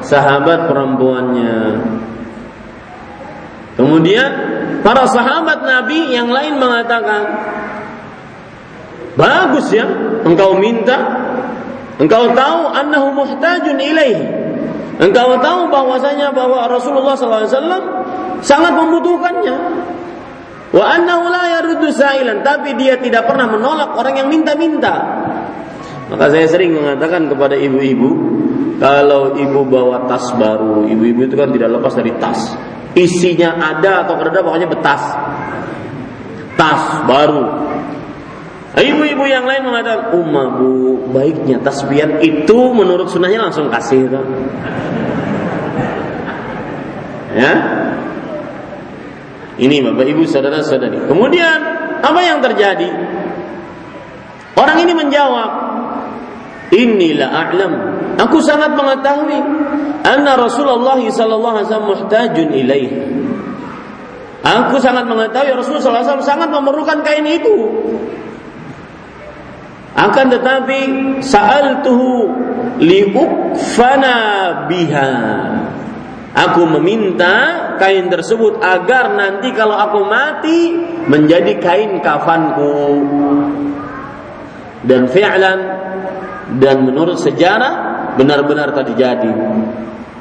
Sahabat 0.05 0.69
perempuannya. 0.69 1.57
Kemudian 3.77 4.29
para 4.81 5.05
sahabat 5.05 5.61
Nabi 5.61 6.09
yang 6.09 6.33
lain 6.33 6.57
mengatakan, 6.57 7.21
bagus 9.13 9.69
ya, 9.69 9.85
engkau 10.25 10.57
minta, 10.57 10.97
engkau 12.01 12.33
tahu 12.33 12.73
annahu 12.73 13.13
muhtajun 13.13 13.77
ilaihi. 13.77 14.25
Engkau 14.97 15.37
tahu 15.37 15.69
bahwasanya 15.69 16.33
bahwa 16.33 16.65
Rasulullah 16.65 17.13
SAW 17.13 17.85
sangat 18.41 18.73
membutuhkannya. 18.73 19.55
Wa 20.73 20.83
annahu 20.97 21.29
la 21.29 21.61
yaruddu 21.61 21.93
sa'ilan, 21.93 22.41
tapi 22.41 22.73
dia 22.81 22.97
tidak 22.97 23.29
pernah 23.29 23.45
menolak 23.45 23.93
orang 23.93 24.25
yang 24.25 24.27
minta-minta. 24.27 25.21
Maka 26.09 26.33
saya 26.33 26.49
sering 26.49 26.73
mengatakan 26.73 27.29
kepada 27.29 27.53
ibu-ibu, 27.53 28.09
kalau 28.81 29.37
ibu 29.37 29.61
bawa 29.69 30.09
tas 30.09 30.33
baru, 30.33 30.89
ibu-ibu 30.89 31.29
itu 31.29 31.35
kan 31.37 31.53
tidak 31.53 31.77
lepas 31.77 31.93
dari 31.93 32.11
tas 32.17 32.57
isinya 32.97 33.53
ada 33.61 34.03
atau 34.03 34.17
ada 34.17 34.41
pokoknya 34.41 34.65
betas. 34.65 35.01
Tas 36.57 37.05
baru. 37.05 37.45
Ibu-ibu 38.77 39.25
yang 39.25 39.45
lain 39.45 39.65
mengatakan 39.65 40.13
umma 40.13 40.53
bu 40.57 41.09
baiknya 41.09 41.61
tasbihan 41.61 42.21
itu 42.21 42.57
menurut 42.73 43.09
sunnahnya 43.09 43.49
langsung 43.49 43.69
kasih 43.69 44.05
itu. 44.05 44.21
Ya? 47.37 47.53
Ini 49.57 49.81
bapak 49.81 50.05
ibu 50.13 50.25
saudara 50.29 50.61
saudari 50.61 51.01
kemudian 51.09 51.57
apa 52.01 52.19
yang 52.21 52.41
terjadi? 52.41 52.89
Orang 54.57 54.77
ini 54.81 54.93
menjawab 54.93 55.49
inilah 56.73 57.29
a'lam 57.29 57.73
aku 58.17 58.37
sangat 58.41 58.73
mengetahui 58.73 59.39
anna 60.03 60.33
Rasulullah 60.35 60.99
sallallahu 60.99 61.55
alaihi 61.61 61.67
wasallam 61.69 61.89
muhtajun 61.89 62.49
ilaih. 62.53 62.91
Aku 64.47 64.79
sangat 64.79 65.03
mengetahui 65.09 65.59
Rasulullah 65.59 66.05
SAW 66.05 66.23
sangat 66.23 66.47
memerlukan 66.47 67.03
kain 67.03 67.25
itu. 67.27 67.57
Akan 69.97 70.29
tetapi 70.29 70.79
saal 71.25 71.81
tuhu 71.81 72.29
liukfana 72.79 74.15
biha. 74.69 75.11
Aku 76.37 76.69
meminta 76.69 77.75
kain 77.81 78.13
tersebut 78.13 78.61
agar 78.61 79.17
nanti 79.17 79.49
kalau 79.57 79.73
aku 79.73 80.05
mati 80.05 80.69
menjadi 81.09 81.57
kain 81.57 81.97
kafanku. 81.97 83.01
Dan 84.85 85.09
fi'lan 85.09 85.59
dan 86.61 86.85
menurut 86.85 87.17
sejarah 87.17 87.96
benar-benar 88.17 88.73
terjadi 88.73 89.31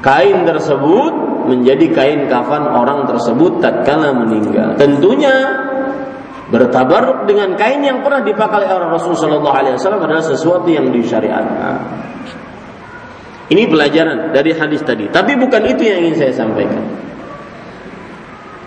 kain 0.05 0.45
tersebut 0.45 1.13
menjadi 1.47 1.85
kain 1.95 2.19
kafan 2.29 2.63
orang 2.67 3.07
tersebut 3.09 3.63
tatkala 3.63 4.13
meninggal. 4.13 4.75
Tentunya 4.77 5.33
bertabaruk 6.47 7.27
dengan 7.27 7.55
kain 7.59 7.83
yang 7.83 8.03
pernah 8.03 8.23
dipakai 8.23 8.67
oleh 8.67 8.87
Rasulullah 8.87 9.19
Shallallahu 9.19 9.57
Alaihi 9.57 9.75
Wasallam 9.79 10.01
adalah 10.03 10.23
sesuatu 10.23 10.67
yang 10.71 10.91
disyariatkan. 10.91 11.75
Ini 13.47 13.63
pelajaran 13.71 14.35
dari 14.35 14.51
hadis 14.51 14.83
tadi. 14.83 15.07
Tapi 15.07 15.39
bukan 15.39 15.63
itu 15.71 15.87
yang 15.87 16.03
ingin 16.03 16.15
saya 16.19 16.33
sampaikan. 16.35 16.83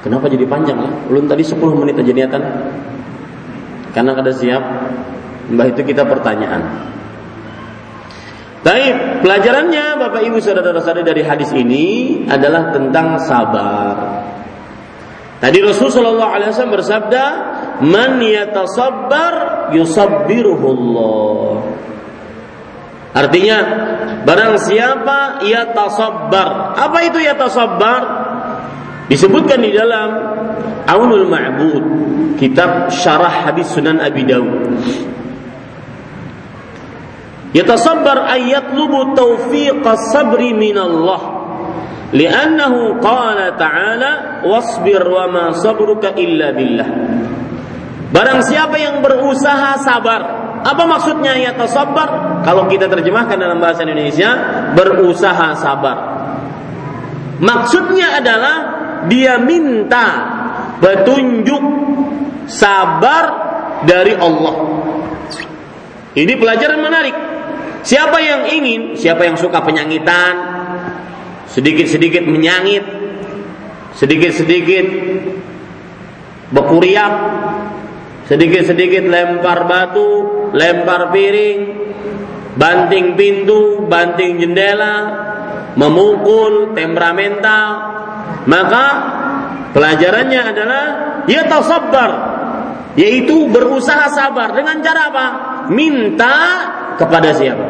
Kenapa 0.01 0.33
jadi 0.33 0.49
panjang 0.49 0.81
ya? 0.81 0.91
Belum 1.13 1.29
tadi 1.29 1.45
10 1.45 1.61
menit 1.77 2.01
aja 2.01 2.13
niatan. 2.17 2.43
Karena 3.93 4.17
kada 4.17 4.33
siap. 4.33 4.63
Mbah 5.53 5.67
itu 5.69 5.85
kita 5.85 6.09
pertanyaan. 6.09 6.89
Tapi 8.61 8.85
pelajarannya 9.25 9.97
Bapak 9.97 10.21
Ibu 10.21 10.37
saudara-saudari 10.37 11.01
dari 11.01 11.23
hadis 11.25 11.49
ini 11.57 12.21
adalah 12.29 12.69
tentang 12.77 13.17
sabar. 13.25 13.97
Tadi 15.41 15.65
Rasulullah 15.65 16.37
SAW 16.37 16.69
bersabda, 16.69 17.25
"Man 17.81 18.21
yatasabbar 18.21 19.35
yusabbiruhullah." 19.73 21.57
Artinya, 23.17 23.59
barang 24.29 24.55
siapa 24.61 25.41
yatasabbar. 25.41 26.77
Apa 26.77 26.99
itu 27.09 27.19
yatasabbar? 27.25 28.03
Disebutkan 29.09 29.65
di 29.65 29.73
dalam 29.75 30.11
Aunul 30.87 31.27
Ma'bud, 31.27 31.85
kitab 32.37 32.93
syarah 32.93 33.49
hadis 33.49 33.73
Sunan 33.73 33.99
Abi 33.99 34.23
Dawud. 34.23 34.77
Yatasabbar 37.51 38.31
ayat 38.31 38.71
lubu 38.79 39.11
taufiq 39.19 39.83
sabri 40.15 40.55
Allah. 40.75 41.23
Liannahu 42.11 42.99
qala 42.99 43.55
ta'ala 43.55 44.43
wasbir 44.43 45.03
wa 45.03 45.27
ma 45.31 45.45
sabruka 45.55 46.15
illa 46.19 46.51
billah. 46.55 46.89
Barang 48.11 48.43
siapa 48.43 48.75
yang 48.79 48.99
berusaha 48.99 49.79
sabar. 49.79 50.21
Apa 50.61 50.83
maksudnya 50.85 51.39
yatasabbar? 51.39 52.43
Kalau 52.43 52.67
kita 52.67 52.91
terjemahkan 52.91 53.39
dalam 53.39 53.63
bahasa 53.63 53.87
Indonesia, 53.87 54.31
berusaha 54.75 55.55
sabar. 55.57 55.97
Maksudnya 57.41 58.21
adalah 58.21 58.57
dia 59.09 59.41
minta 59.41 60.07
petunjuk 60.83 61.63
sabar 62.51 63.25
dari 63.87 64.13
Allah. 64.19 64.55
Ini 66.13 66.33
pelajaran 66.37 66.81
menarik. 66.83 67.30
Siapa 67.81 68.19
yang 68.21 68.43
ingin, 68.53 68.83
siapa 68.93 69.25
yang 69.25 69.41
suka 69.41 69.65
penyangitan, 69.65 70.35
sedikit-sedikit 71.49 72.23
menyangit, 72.29 72.85
sedikit-sedikit 73.97 74.87
bekuriak, 76.53 77.15
sedikit-sedikit 78.29 79.09
lempar 79.09 79.65
batu, 79.65 80.11
lempar 80.53 81.09
piring, 81.09 81.61
banting 82.55 83.17
pintu, 83.17 83.89
banting 83.89 84.39
jendela, 84.39 84.97
memukul, 85.75 86.77
temperamental, 86.77 87.67
maka 88.45 88.85
pelajarannya 89.73 90.41
adalah 90.53 90.85
ya 91.25 91.49
sabar, 91.63 92.11
yaitu 92.99 93.49
berusaha 93.49 94.11
sabar 94.13 94.53
dengan 94.53 94.83
cara 94.85 95.01
apa? 95.09 95.27
Minta 95.71 96.37
kepada 97.01 97.33
siapa? 97.33 97.65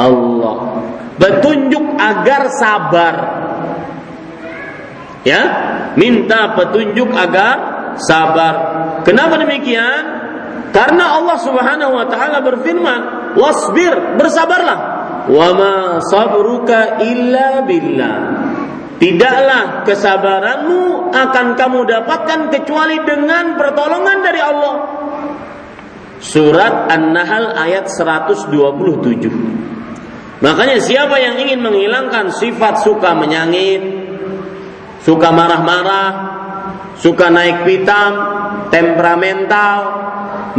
Allah. 0.00 0.80
Petunjuk 1.20 2.00
agar 2.00 2.48
sabar. 2.56 3.14
Ya, 5.20 5.42
minta 6.00 6.56
petunjuk 6.56 7.12
agar 7.12 7.56
sabar. 8.00 8.54
Kenapa 9.04 9.36
demikian? 9.36 10.20
Karena 10.72 11.20
Allah 11.20 11.36
Subhanahu 11.36 11.92
wa 11.92 12.06
taala 12.08 12.40
berfirman, 12.40 13.00
"Wasbir, 13.36 14.16
bersabarlah. 14.16 14.78
Wa 15.28 15.48
ma 15.52 15.74
sabruka 16.00 17.04
illa 17.04 17.60
billah." 17.68 18.16
Tidaklah 19.00 19.88
kesabaranmu 19.88 21.08
akan 21.08 21.46
kamu 21.56 21.80
dapatkan 21.88 22.40
kecuali 22.52 23.00
dengan 23.00 23.56
pertolongan 23.56 24.18
dari 24.20 24.40
Allah. 24.44 24.74
Surat 26.20 26.92
An-Nahl 26.92 27.56
ayat 27.56 27.88
127. 27.88 28.52
Makanya 30.40 30.76
siapa 30.80 31.16
yang 31.16 31.40
ingin 31.40 31.64
menghilangkan 31.64 32.28
sifat 32.36 32.84
suka 32.84 33.16
menyangit, 33.16 33.80
suka 35.00 35.32
marah-marah, 35.32 36.12
suka 37.00 37.32
naik 37.32 37.64
pitam, 37.64 38.12
temperamental, 38.68 39.78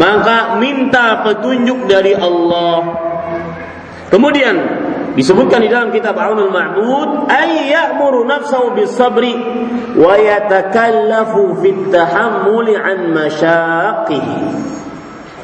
maka 0.01 0.57
minta 0.57 1.21
petunjuk 1.21 1.85
dari 1.85 2.17
Allah. 2.17 2.77
Kemudian 4.09 4.55
disebutkan 5.13 5.61
di 5.61 5.69
dalam 5.69 5.93
kitab 5.93 6.17
Aunul 6.17 6.49
Ma'bud 6.49 7.29
ay 7.29 7.69
ya'muru 7.69 8.25
nafsahu 8.25 8.73
bis 8.73 8.97
sabri 8.97 9.37
wa 9.93 10.17
yatakallafu 10.17 11.61
fit 11.61 11.93
tahammuli 11.93 12.73
an 12.75 13.13
masyaqihi 13.13 14.80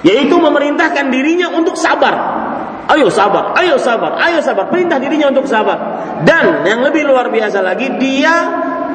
yaitu 0.05 0.35
memerintahkan 0.37 1.09
dirinya 1.09 1.53
untuk 1.53 1.77
sabar. 1.77 2.45
Ayo 2.87 3.11
sabar, 3.11 3.51
ayo 3.59 3.75
sabar, 3.75 4.15
ayo 4.23 4.39
sabar. 4.39 4.71
Perintah 4.71 4.95
dirinya 4.95 5.27
untuk 5.27 5.43
sabar. 5.43 5.77
Dan 6.23 6.63
yang 6.63 6.79
lebih 6.87 7.03
luar 7.03 7.27
biasa 7.27 7.59
lagi, 7.59 7.99
dia 7.99 8.35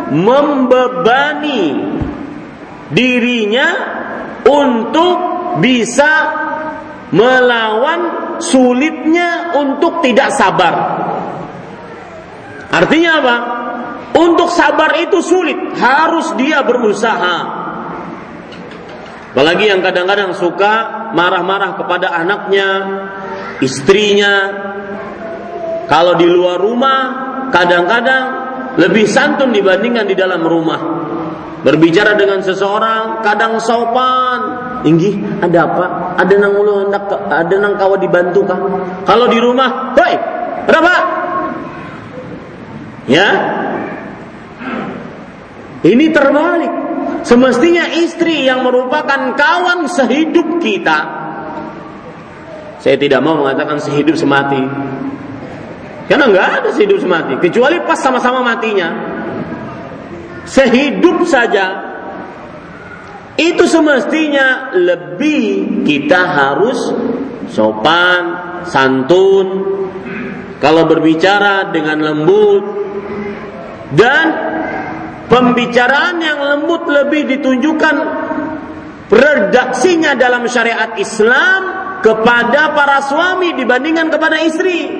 membebani 0.08 1.64
dirinya 2.88 3.68
untuk 4.48 5.16
bisa 5.60 6.12
melawan 7.12 8.00
sulitnya 8.40 9.60
untuk 9.60 10.00
tidak 10.00 10.32
sabar. 10.32 10.74
Artinya 12.72 13.12
apa? 13.20 13.36
Untuk 14.12 14.48
sabar 14.48 14.96
itu 15.00 15.20
sulit, 15.20 15.76
harus 15.76 16.32
dia 16.40 16.64
berusaha. 16.64 17.61
Apalagi 19.32 19.64
yang 19.72 19.80
kadang-kadang 19.80 20.36
suka 20.36 21.08
marah-marah 21.16 21.80
kepada 21.80 22.12
anaknya, 22.12 22.68
istrinya. 23.64 24.34
Kalau 25.88 26.20
di 26.20 26.28
luar 26.28 26.60
rumah, 26.60 27.00
kadang-kadang 27.48 28.24
lebih 28.76 29.08
santun 29.08 29.56
dibandingkan 29.56 30.04
di 30.04 30.12
dalam 30.12 30.44
rumah. 30.44 30.80
berbicara 31.62 32.18
dengan 32.18 32.42
seseorang 32.42 33.22
kadang 33.22 33.62
sopan. 33.62 34.40
Inggi 34.82 35.22
ada 35.38 35.62
apa? 35.62 35.86
Ada 36.18 36.34
nang 36.42 36.58
ulu 36.58 36.90
hendak 36.90 37.06
ada 37.30 37.54
nang 37.54 37.78
kawa 37.78 37.94
dibantu 38.02 38.42
kah? 38.42 38.58
Kalau 39.06 39.30
di 39.30 39.38
rumah 39.38 39.94
hoi 39.94 40.14
berapa 40.66 40.94
ya? 43.06 43.28
Ini 45.86 46.04
terbalik 46.10 46.74
semestinya 47.22 47.90
istri 47.90 48.46
yang 48.46 48.62
merupakan 48.66 49.34
kawan 49.34 49.90
sehidup 49.90 50.62
kita. 50.62 51.22
Saya 52.82 52.98
tidak 52.98 53.22
mau 53.22 53.38
mengatakan 53.38 53.78
sehidup 53.78 54.18
semati. 54.18 54.58
Karena 56.10 56.28
nggak 56.28 56.48
ada 56.60 56.68
sehidup 56.74 56.98
semati 56.98 57.38
kecuali 57.38 57.78
pas 57.86 57.96
sama-sama 58.02 58.42
matinya. 58.42 58.90
Sehidup 60.42 61.22
saja. 61.24 61.94
Itu 63.38 63.64
semestinya 63.64 64.74
lebih 64.76 65.80
kita 65.88 66.20
harus 66.20 66.76
sopan, 67.48 68.22
santun, 68.68 69.46
kalau 70.60 70.84
berbicara 70.90 71.70
dengan 71.70 72.02
lembut. 72.02 72.64
Dan 73.92 74.26
pembicaraan 75.32 76.20
yang 76.20 76.44
lembut 76.44 76.84
lebih 76.84 77.24
ditunjukkan 77.24 77.96
redaksinya 79.08 80.12
dalam 80.12 80.44
syariat 80.44 80.92
Islam 81.00 81.60
kepada 82.04 82.76
para 82.76 83.00
suami 83.00 83.56
dibandingkan 83.56 84.12
kepada 84.12 84.36
istri. 84.44 84.92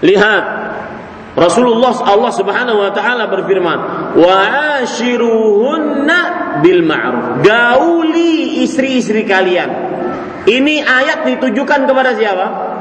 Lihat 0.00 0.44
Rasulullah 1.36 1.92
Allah 2.08 2.32
Subhanahu 2.32 2.78
wa 2.80 2.92
taala 2.96 3.28
berfirman, 3.28 3.78
"Wa 4.16 4.36
ashiruhunna 4.80 6.20
bil 6.64 6.80
ma'ruf." 6.84 7.44
Gauli 7.44 8.64
istri-istri 8.64 9.24
kalian. 9.28 9.70
Ini 10.42 10.82
ayat 10.82 11.24
ditujukan 11.28 11.86
kepada 11.86 12.18
siapa? 12.18 12.71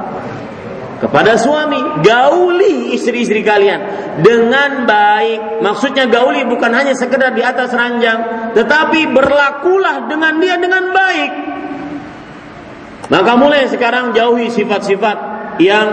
Kepada 1.02 1.34
suami. 1.34 2.06
Gauli 2.06 2.94
istri-istri 2.94 3.42
kalian 3.42 3.82
dengan 4.22 4.86
baik. 4.86 5.66
Maksudnya 5.66 6.06
gauli 6.06 6.46
bukan 6.46 6.70
hanya 6.70 6.94
sekedar 6.94 7.34
di 7.34 7.42
atas 7.42 7.74
ranjang, 7.74 8.54
tetapi 8.54 9.10
berlakulah 9.10 10.06
dengan 10.06 10.38
dia 10.38 10.62
dengan 10.62 10.94
baik. 10.94 11.32
Maka 13.10 13.32
mulai 13.36 13.68
sekarang 13.68 14.14
jauhi 14.14 14.54
sifat-sifat 14.54 15.18
yang 15.60 15.88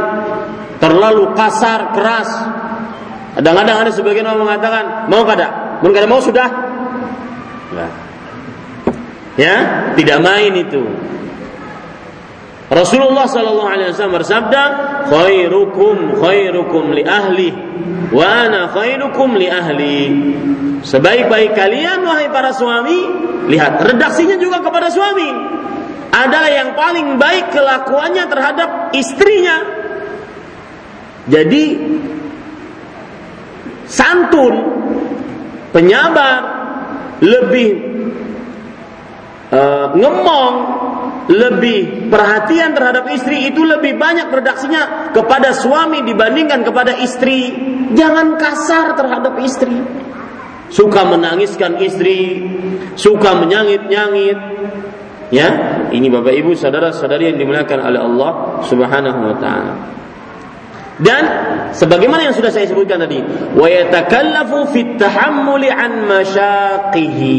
terlalu 0.79 1.35
kasar, 1.35 1.91
keras. 1.97 2.31
Kadang-kadang 3.35 3.89
ada 3.89 3.91
sebagian 3.91 4.29
orang 4.29 4.45
mengatakan, 4.45 4.85
mau 5.11 5.27
kada? 5.27 5.81
Mau 5.83 5.91
kada 5.91 6.07
mau 6.07 6.23
sudah? 6.23 6.49
Nah. 7.75 7.91
Ya, 9.39 9.57
tidak 9.95 10.19
main 10.19 10.53
itu. 10.59 10.83
Rasulullah 12.69 13.25
sallallahu 13.25 13.71
alaihi 13.73 13.89
wasallam 13.97 14.17
bersabda, 14.21 14.63
"Khairukum 15.09 16.21
khairukum 16.21 16.93
li 16.93 17.03
ahli 17.05 17.49
wa 18.13 18.25
ana 18.25 18.69
khairukum 18.69 19.41
li 19.41 19.49
ahli." 19.49 20.01
Sebaik-baik 20.85 21.57
kalian 21.57 22.05
wahai 22.05 22.29
para 22.29 22.53
suami, 22.53 22.99
lihat 23.49 23.81
redaksinya 23.83 24.37
juga 24.37 24.61
kepada 24.61 24.93
suami. 24.93 25.57
Adalah 26.09 26.51
yang 26.53 26.71
paling 26.77 27.17
baik 27.17 27.53
kelakuannya 27.53 28.25
terhadap 28.29 28.71
istrinya 28.97 29.79
jadi 31.29 31.65
santun, 33.85 34.55
penyabar, 35.77 36.41
lebih 37.21 37.71
uh, 39.53 39.93
ngemong, 39.93 40.55
lebih 41.29 42.09
perhatian 42.09 42.73
terhadap 42.73 43.05
istri 43.13 43.53
itu 43.53 43.61
lebih 43.61 44.01
banyak 44.01 44.33
redaksinya 44.33 45.13
kepada 45.13 45.53
suami 45.53 46.01
dibandingkan 46.03 46.65
kepada 46.65 46.97
istri. 47.05 47.53
Jangan 47.93 48.41
kasar 48.41 48.97
terhadap 48.97 49.37
istri. 49.45 49.77
Suka 50.69 51.05
menangiskan 51.09 51.81
istri, 51.81 52.45
suka 52.97 53.41
menyangit-nyangit. 53.41 54.39
Ya, 55.29 55.49
ini 55.93 56.09
Bapak 56.09 56.33
Ibu, 56.33 56.57
saudara-saudari 56.57 57.33
yang 57.33 57.41
dimuliakan 57.41 57.79
oleh 57.85 58.01
Allah 58.01 58.33
Subhanahu 58.65 59.21
wa 59.33 59.37
taala. 59.37 59.75
Dan 60.99 61.25
sebagaimana 61.73 62.27
yang 62.29 62.35
sudah 62.35 62.51
saya 62.51 62.67
sebutkan 62.67 62.99
tadi, 63.01 63.23
wa 63.55 63.69
yatakallafu 63.69 64.73
fit 64.73 64.97
tahammuli 64.97 65.69
an 65.73 66.09
masyaqihi. 66.09 67.39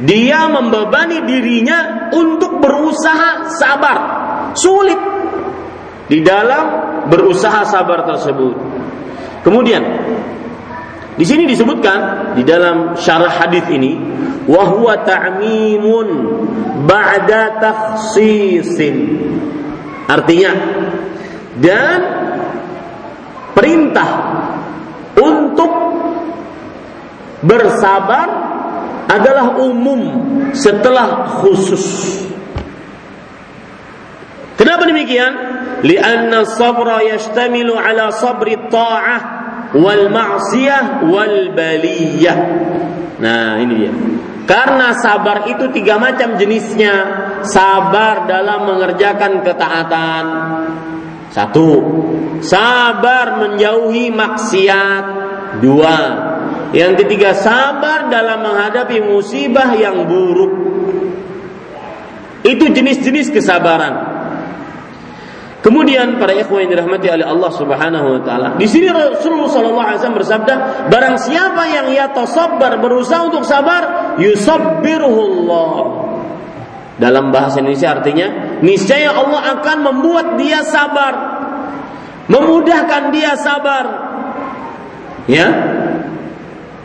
Dia 0.00 0.48
membebani 0.48 1.28
dirinya 1.28 2.08
untuk 2.16 2.58
berusaha 2.58 3.52
sabar. 3.52 3.98
Sulit 4.56 4.98
di 6.08 6.24
dalam 6.24 6.64
berusaha 7.12 7.64
sabar 7.68 8.08
tersebut. 8.08 8.56
Kemudian 9.44 9.82
di 11.12 11.24
sini 11.28 11.44
disebutkan 11.44 12.32
di 12.38 12.42
dalam 12.42 12.96
syarah 12.96 13.32
hadis 13.32 13.68
ini 13.68 14.00
wa 14.48 14.64
huwa 14.64 15.04
ta'mimun 15.04 16.08
ba'da 16.88 17.60
takhsisin. 17.60 18.96
Artinya 20.08 20.52
dan 21.60 22.00
perintah 23.52 24.08
untuk 25.20 25.72
bersabar 27.44 28.51
adalah 29.08 29.58
umum 29.62 30.00
setelah 30.52 31.40
khusus. 31.42 32.18
Kenapa 34.58 34.86
demikian? 34.86 35.32
Lianna 35.82 36.46
sabra 36.46 37.02
yashtamilu 37.02 37.74
ala 37.74 38.14
sabri 38.14 38.54
ta'ah 38.70 39.20
wal 39.74 40.06
ma'siyah 40.06 41.02
wal 41.02 41.50
baliyah. 41.50 42.38
Nah, 43.18 43.58
ini 43.58 43.74
dia. 43.74 43.92
Karena 44.42 44.94
sabar 44.98 45.46
itu 45.50 45.70
tiga 45.70 45.98
macam 45.98 46.34
jenisnya. 46.38 46.94
Sabar 47.42 48.30
dalam 48.30 48.70
mengerjakan 48.70 49.42
ketaatan, 49.42 50.24
satu, 51.30 51.70
sabar 52.42 53.40
menjauhi 53.42 54.12
maksiat. 54.12 55.04
Dua, 55.60 55.98
yang 56.72 56.96
ketiga 56.96 57.36
sabar 57.36 58.08
dalam 58.08 58.40
menghadapi 58.40 59.04
musibah 59.04 59.76
yang 59.76 60.08
buruk. 60.08 60.52
Itu 62.42 62.64
jenis-jenis 62.72 63.28
kesabaran. 63.28 64.12
Kemudian 65.62 66.18
para 66.18 66.34
ikhwan 66.34 66.66
yang 66.66 66.74
dirahmati 66.74 67.06
oleh 67.06 67.22
Allah 67.22 67.50
Subhanahu 67.54 68.18
wa 68.18 68.20
taala. 68.26 68.48
Di 68.58 68.66
sini 68.66 68.90
Rasulullah 68.90 69.46
sallallahu 69.46 70.18
bersabda, 70.18 70.54
barang 70.90 71.16
siapa 71.22 71.62
yang 71.70 71.86
yatasabbar 71.94 72.82
berusaha 72.82 73.22
untuk 73.30 73.46
sabar, 73.46 74.18
yusabbirullah. 74.18 75.74
Dalam 76.98 77.30
bahasa 77.30 77.62
Indonesia 77.62 77.94
artinya 77.94 78.58
niscaya 78.58 79.14
Allah 79.14 79.62
akan 79.62 79.76
membuat 79.86 80.34
dia 80.34 80.66
sabar, 80.66 81.14
memudahkan 82.26 83.14
dia 83.14 83.38
sabar. 83.38 84.01
Ya, 85.30 85.46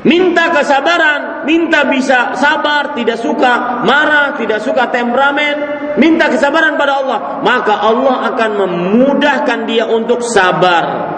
minta 0.06 0.54
kesabaran, 0.54 1.44
minta 1.50 1.90
bisa 1.90 2.38
sabar, 2.38 2.94
tidak 2.94 3.18
suka 3.18 3.82
marah, 3.82 4.38
tidak 4.38 4.62
suka 4.62 4.94
temperamen, 4.94 5.56
minta 5.98 6.30
kesabaran 6.30 6.78
pada 6.78 7.02
Allah, 7.02 7.20
maka 7.42 7.82
Allah 7.82 8.30
akan 8.34 8.50
memudahkan 8.62 9.60
dia 9.66 9.90
untuk 9.90 10.22
sabar. 10.22 11.18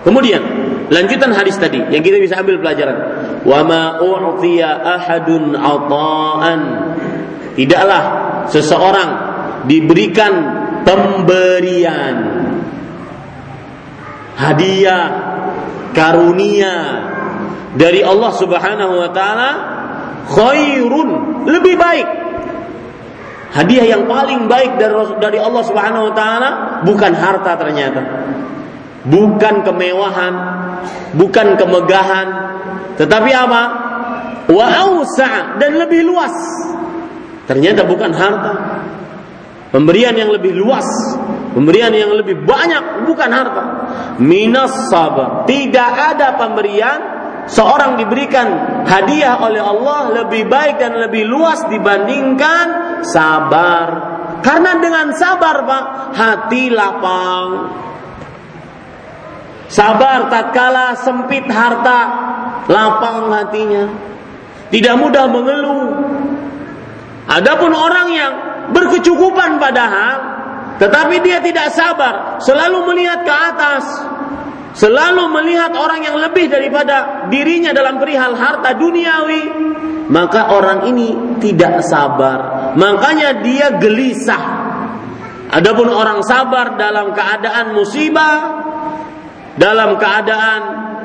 Kemudian 0.00 0.40
lanjutan 0.88 1.36
hadis 1.36 1.60
tadi 1.60 1.76
yang 1.92 2.00
kita 2.00 2.16
bisa 2.16 2.40
ambil 2.40 2.56
pelajaran. 2.56 2.96
Wa 3.44 3.60
ma 3.60 4.00
u'tiya 4.00 4.80
ahadun 4.80 5.52
ata'an. 5.52 6.60
Tidaklah 7.52 8.02
seseorang 8.48 9.10
diberikan 9.68 10.32
pemberian 10.88 12.16
hadiah 14.40 15.04
karunia 15.92 16.74
dari 17.76 18.00
Allah 18.00 18.32
Subhanahu 18.32 18.94
wa 18.96 19.10
taala 19.12 19.50
khairun 20.32 21.08
lebih 21.44 21.76
baik. 21.76 22.08
Hadiah 23.50 23.98
yang 23.98 24.06
paling 24.06 24.46
baik 24.46 24.78
dari 24.80 24.94
dari 25.20 25.38
Allah 25.42 25.62
Subhanahu 25.66 26.08
wa 26.08 26.14
taala 26.14 26.48
bukan 26.86 27.12
harta 27.12 27.58
ternyata 27.60 28.00
bukan 29.04 29.66
kemewahan 29.66 30.34
bukan 31.18 31.58
kemegahan 31.58 32.50
tetapi 33.00 33.30
apa? 33.32 33.62
Wa 34.52 34.68
dan 35.56 35.72
lebih 35.80 36.04
luas. 36.04 36.36
Ternyata 37.48 37.88
bukan 37.88 38.12
harta. 38.12 38.52
Pemberian 39.72 40.12
yang 40.18 40.28
lebih 40.28 40.52
luas, 40.52 40.84
pemberian 41.52 41.92
yang 41.94 42.14
lebih 42.14 42.42
banyak 42.42 43.06
bukan 43.06 43.30
harta. 43.30 43.64
Minas 44.22 44.90
sabar. 44.90 45.44
Tidak 45.44 45.90
ada 46.14 46.38
pemberian 46.38 46.98
seorang 47.50 47.98
diberikan 47.98 48.46
hadiah 48.86 49.42
oleh 49.42 49.58
Allah 49.58 50.22
lebih 50.22 50.46
baik 50.46 50.78
dan 50.78 50.98
lebih 51.02 51.26
luas 51.26 51.66
dibandingkan 51.66 52.66
sabar. 53.02 53.86
Karena 54.40 54.78
dengan 54.80 55.12
sabar, 55.12 55.56
Pak, 55.66 55.84
hati 56.16 56.72
lapang. 56.72 57.48
Sabar 59.70 60.26
tatkala 60.32 60.98
sempit 60.98 61.46
harta, 61.46 62.00
lapang 62.66 63.30
hatinya. 63.30 63.84
Tidak 64.70 64.94
mudah 64.98 65.26
mengeluh. 65.30 65.86
Adapun 67.30 67.70
orang 67.70 68.08
yang 68.10 68.32
berkecukupan 68.74 69.62
padahal 69.62 70.29
tetapi 70.80 71.20
dia 71.20 71.44
tidak 71.44 71.76
sabar, 71.76 72.40
selalu 72.40 72.88
melihat 72.88 73.20
ke 73.20 73.28
atas, 73.28 73.84
selalu 74.72 75.28
melihat 75.28 75.76
orang 75.76 76.00
yang 76.00 76.16
lebih 76.16 76.48
daripada 76.48 77.28
dirinya 77.28 77.76
dalam 77.76 78.00
perihal 78.00 78.32
harta 78.32 78.72
duniawi, 78.80 79.44
maka 80.08 80.56
orang 80.56 80.88
ini 80.88 81.36
tidak 81.36 81.84
sabar. 81.84 82.72
Makanya 82.80 83.44
dia 83.44 83.76
gelisah. 83.76 84.44
Adapun 85.52 85.92
orang 85.92 86.24
sabar 86.24 86.80
dalam 86.80 87.12
keadaan 87.12 87.76
musibah, 87.76 88.36
dalam 89.60 90.00
keadaan 90.00 90.60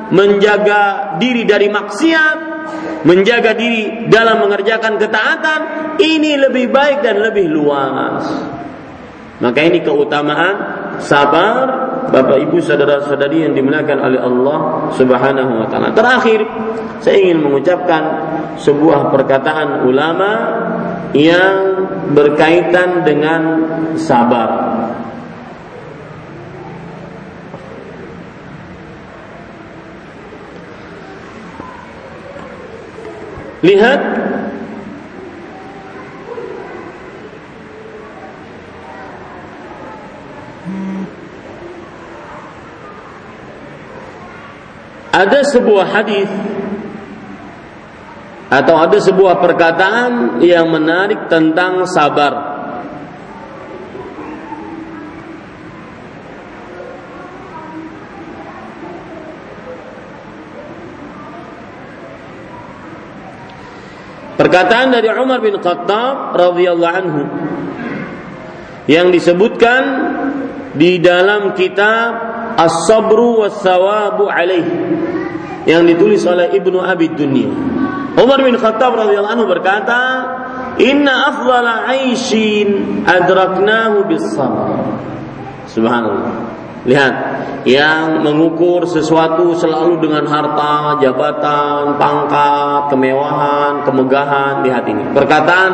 menjaga 0.08 1.18
diri 1.20 1.44
dari 1.44 1.68
maksiat, 1.68 2.38
menjaga 3.04 3.52
diri 3.52 4.08
dalam 4.08 4.40
mengerjakan 4.40 4.96
ketaatan, 4.96 5.60
ini 6.00 6.38
lebih 6.40 6.72
baik 6.72 7.04
dan 7.04 7.20
lebih 7.20 7.44
luas. 7.44 8.24
Maka 9.36 9.60
ini 9.60 9.84
keutamaan 9.84 10.54
sabar 10.96 11.86
Bapak 12.08 12.38
Ibu 12.48 12.62
saudara-saudari 12.62 13.44
yang 13.44 13.52
dimuliakan 13.52 13.98
oleh 13.98 14.20
Allah 14.22 14.58
Subhanahu 14.94 15.52
wa 15.60 15.66
taala. 15.68 15.90
Terakhir, 15.92 16.40
saya 17.02 17.16
ingin 17.18 17.42
mengucapkan 17.42 18.02
sebuah 18.56 19.10
perkataan 19.10 19.84
ulama 19.84 20.30
yang 21.12 21.86
berkaitan 22.14 23.02
dengan 23.04 23.42
sabar. 23.98 24.48
Lihat 33.66 34.00
ada 45.16 45.40
sebuah 45.48 45.86
hadis 45.96 46.28
atau 48.52 48.76
ada 48.76 48.98
sebuah 49.00 49.40
perkataan 49.40 50.44
yang 50.44 50.68
menarik 50.68 51.32
tentang 51.32 51.88
sabar. 51.88 52.54
Perkataan 64.36 64.92
dari 64.92 65.08
Umar 65.16 65.40
bin 65.40 65.56
Khattab 65.56 66.36
radhiyallahu 66.36 66.92
anhu 66.92 67.22
yang 68.84 69.08
disebutkan 69.08 69.82
di 70.76 71.00
dalam 71.00 71.56
kitab 71.56 72.36
As-sabru 72.56 73.44
was-sawabu 73.44 74.32
alaih 74.32 74.95
yang 75.66 75.82
ditulis 75.84 76.22
oleh 76.24 76.54
Ibnu 76.54 76.78
Abi 76.78 77.10
Dunya. 77.12 77.50
Umar 78.16 78.40
bin 78.40 78.56
Khattab 78.56 78.96
radhiyallahu 78.96 79.34
anhu 79.36 79.46
berkata, 79.50 80.00
"Inna 80.80 81.28
afdhala 81.34 81.90
'aishin 81.90 83.02
adraknahu 83.04 84.08
bis-sabr." 84.08 84.80
Subhanallah. 85.68 86.56
Lihat, 86.86 87.14
yang 87.66 88.22
mengukur 88.22 88.86
sesuatu 88.86 89.58
selalu 89.58 89.98
dengan 90.06 90.22
harta, 90.30 91.02
jabatan, 91.02 91.98
pangkat, 91.98 92.94
kemewahan, 92.94 93.82
kemegahan, 93.82 94.62
lihat 94.62 94.86
ini. 94.86 95.10
Perkataan 95.10 95.70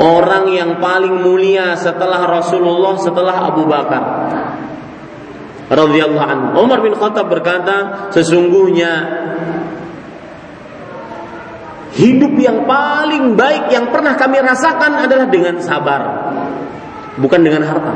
orang 0.00 0.48
yang 0.48 0.80
paling 0.80 1.20
mulia 1.20 1.76
setelah 1.76 2.24
Rasulullah, 2.24 2.96
setelah 2.96 3.52
Abu 3.52 3.68
Bakar 3.68 4.04
radhiyallahu 5.66 6.26
anhu. 6.26 6.46
Umar 6.62 6.78
bin 6.82 6.94
Khattab 6.94 7.26
berkata, 7.26 8.08
sesungguhnya 8.14 9.25
hidup 11.96 12.36
yang 12.36 12.68
paling 12.68 13.34
baik 13.34 13.72
yang 13.72 13.88
pernah 13.88 14.14
kami 14.20 14.36
rasakan 14.44 15.08
adalah 15.08 15.26
dengan 15.32 15.56
sabar, 15.64 16.02
bukan 17.16 17.40
dengan 17.40 17.64
harta. 17.64 17.94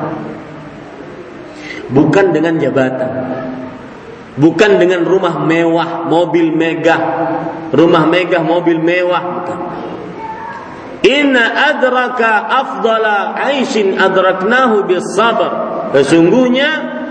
Bukan 1.91 2.31
dengan 2.31 2.55
jabatan. 2.57 3.11
Bukan 4.39 4.79
dengan 4.79 5.03
rumah 5.05 5.43
mewah, 5.43 6.07
mobil 6.07 6.55
megah, 6.55 7.03
rumah 7.75 8.07
megah, 8.07 8.41
mobil 8.41 8.79
mewah, 8.79 9.23
bukan. 9.37 9.59
Inna 11.03 11.75
adraka 11.75 12.47
afdala 12.47 13.35
aishin 13.37 13.99
adraknahu 13.99 14.87
bis 14.87 15.03
sabar. 15.19 15.83
Sesungguhnya 15.99 16.69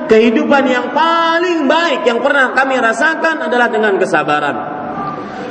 kehidupan 0.08 0.64
yang 0.64 0.96
paling 0.96 1.68
baik 1.68 2.08
yang 2.08 2.24
pernah 2.24 2.56
kami 2.56 2.80
rasakan 2.80 3.52
adalah 3.52 3.68
dengan 3.68 4.00
kesabaran. 4.00 4.79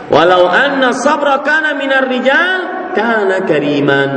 Walau 0.09 0.49
anna 0.49 0.97
sabra 0.97 1.45
kana 1.45 1.77
minar 1.77 2.09
rijal 2.09 2.93
kana 2.97 3.45
kariman. 3.45 4.13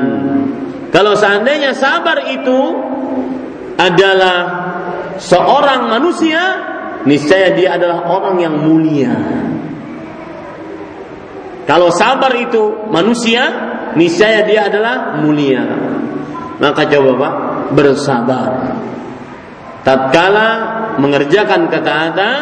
Kalau 0.91 1.15
seandainya 1.15 1.75
sabar 1.75 2.31
itu 2.31 2.59
adalah 3.79 4.37
seorang 5.19 5.87
manusia, 5.87 6.41
niscaya 7.07 7.55
dia 7.55 7.75
adalah 7.79 8.07
orang 8.07 8.35
yang 8.39 8.55
mulia. 8.59 9.15
Kalau 11.67 11.87
sabar 11.91 12.35
itu 12.35 12.91
manusia, 12.91 13.47
niscaya 13.95 14.43
dia 14.43 14.67
adalah 14.67 15.19
mulia. 15.23 15.63
Maka 16.59 16.87
coba 16.91 17.11
Pak, 17.15 17.33
bersabar 17.73 18.51
tatkala 19.81 20.49
mengerjakan 21.01 21.69
ketaatan 21.69 22.41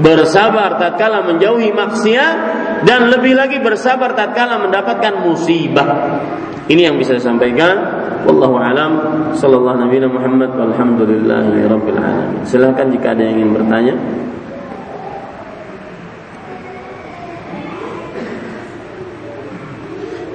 bersabar 0.00 0.80
tatkala 0.80 1.26
menjauhi 1.28 1.74
maksiat 1.74 2.34
dan 2.88 3.12
lebih 3.12 3.36
lagi 3.36 3.60
bersabar 3.60 4.16
tatkala 4.16 4.62
mendapatkan 4.62 5.20
musibah. 5.20 5.88
Ini 6.70 6.88
yang 6.88 6.96
bisa 6.96 7.18
saya 7.18 7.34
sampaikan. 7.34 7.74
Wallahu 8.22 8.54
alam. 8.54 8.92
Sallallahu 9.34 9.82
nabi 9.82 9.98
Muhammad 10.06 10.54
walhamdulillahi 10.54 11.66
rabbil 11.66 11.98
alamin. 11.98 12.40
Silakan 12.46 12.94
jika 12.94 13.12
ada 13.12 13.22
yang 13.26 13.42
ingin 13.42 13.50
bertanya. 13.52 13.94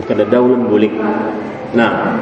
Kada 0.08 0.24
daulun 0.24 0.72
bulik 0.72 0.96
nah 1.76 2.15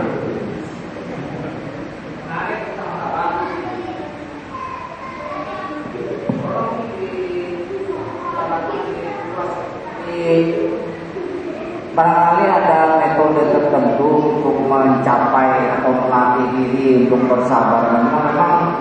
barangkali 11.96 12.46
ada 12.52 13.00
metode 13.00 13.44
tertentu 13.56 14.10
untuk 14.36 14.56
mencapai 14.68 15.80
atau 15.80 15.92
melatih 15.96 16.48
diri 16.60 17.08
untuk 17.08 17.24
bersabar. 17.32 17.88
Memang 17.96 18.76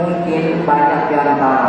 mungkin 0.00 0.64
banyak 0.64 1.00
di 1.12 1.14
antara 1.20 1.68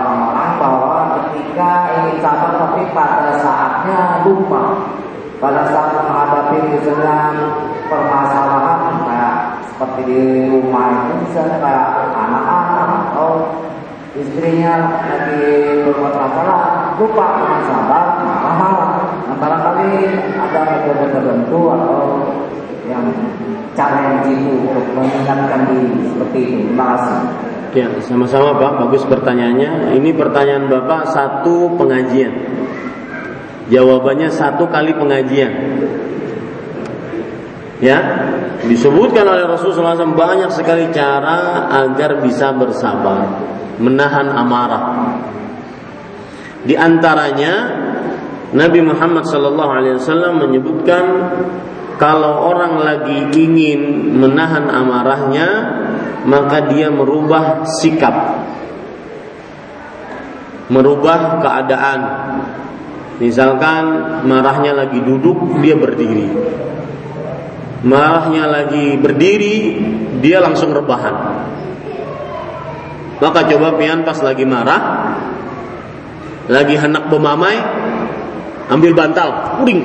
orang-orang 0.00 0.50
bahwa 0.56 0.96
ketika 1.20 1.70
ingin 2.00 2.16
sabar 2.24 2.56
tapi 2.56 2.82
pada 2.96 3.36
saatnya 3.38 4.24
lupa. 4.24 4.80
Pada 5.42 5.66
saat 5.74 6.06
menghadapi 6.06 6.70
misalnya 6.70 7.34
permasalahan 7.90 8.94
kayak 9.02 9.34
seperti 9.74 10.00
di 10.06 10.20
rumah 10.46 10.86
itu 10.86 11.12
misalnya 11.26 11.58
kayak 11.58 11.86
anak-anak 12.14 12.90
atau 13.10 13.30
istrinya 14.14 15.02
lagi 15.02 15.42
berbuat 15.82 16.14
masalah 16.14 16.94
lupa 16.94 17.26
dengan 17.42 17.60
sabar 17.66 18.04
marah 18.40 19.02
Nah, 19.32 19.36
barangkali 19.40 19.92
ada 20.36 20.60
metode 20.68 21.06
tertentu 21.08 21.60
atau 21.72 22.00
yang 22.84 23.08
cara 23.72 23.98
yang 24.04 24.16
jitu 24.28 24.68
untuk 24.68 24.84
mengingatkan 24.92 25.72
diri 25.72 26.12
seperti 26.12 26.38
itu. 26.44 26.56
Terima 26.68 26.86
kasih. 26.92 27.18
Ya, 27.72 27.88
sama-sama 28.04 28.52
Pak. 28.60 28.72
Bagus 28.84 29.08
pertanyaannya. 29.08 29.96
Ini 29.96 30.10
pertanyaan 30.12 30.68
Bapak 30.68 31.08
satu 31.16 31.72
pengajian. 31.80 32.34
Jawabannya 33.72 34.28
satu 34.28 34.68
kali 34.68 34.92
pengajian. 34.92 35.52
Ya, 37.80 37.98
disebutkan 38.68 39.26
oleh 39.26 39.48
Rasulullah 39.48 39.96
SAW 39.96 40.14
banyak 40.14 40.52
sekali 40.54 40.92
cara 40.94 41.66
agar 41.82 42.22
bisa 42.22 42.54
bersabar, 42.54 43.26
menahan 43.80 44.28
amarah. 44.30 44.84
Di 46.62 46.78
antaranya 46.78 47.82
Nabi 48.52 48.84
Muhammad 48.84 49.24
SAW 49.24 50.36
menyebutkan 50.36 51.04
kalau 51.96 52.52
orang 52.52 52.84
lagi 52.84 53.32
ingin 53.32 54.12
menahan 54.20 54.68
amarahnya 54.68 55.48
maka 56.28 56.68
dia 56.68 56.92
merubah 56.92 57.64
sikap 57.64 58.44
merubah 60.72 61.44
keadaan. 61.44 62.00
Misalkan 63.20 63.84
marahnya 64.24 64.72
lagi 64.72 64.98
duduk 65.04 65.60
dia 65.60 65.76
berdiri. 65.76 66.32
Marahnya 67.84 68.48
lagi 68.48 68.96
berdiri 68.96 69.56
dia 70.24 70.40
langsung 70.40 70.72
rebahan. 70.72 71.16
Maka 73.22 73.40
coba 73.46 73.78
pian 73.78 74.02
pas 74.02 74.18
lagi 74.18 74.42
marah 74.42 74.82
lagi 76.50 76.74
hendak 76.74 77.06
pemamai 77.06 77.54
ambil 78.72 78.92
bantal 78.96 79.60
puring. 79.60 79.84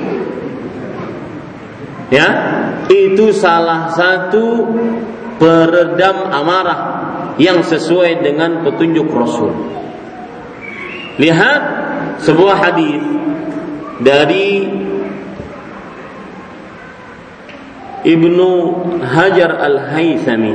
Ya? 2.08 2.28
Itu 2.88 3.36
salah 3.36 3.92
satu 3.92 4.64
peredam 5.36 6.32
amarah 6.32 6.80
yang 7.36 7.60
sesuai 7.60 8.24
dengan 8.24 8.64
petunjuk 8.64 9.12
Rasul. 9.12 9.52
Lihat 11.20 11.62
sebuah 12.24 12.56
hadis 12.56 13.02
dari 14.00 14.66
Ibnu 18.08 18.50
Hajar 19.02 19.58
Al-Haythami 19.58 20.54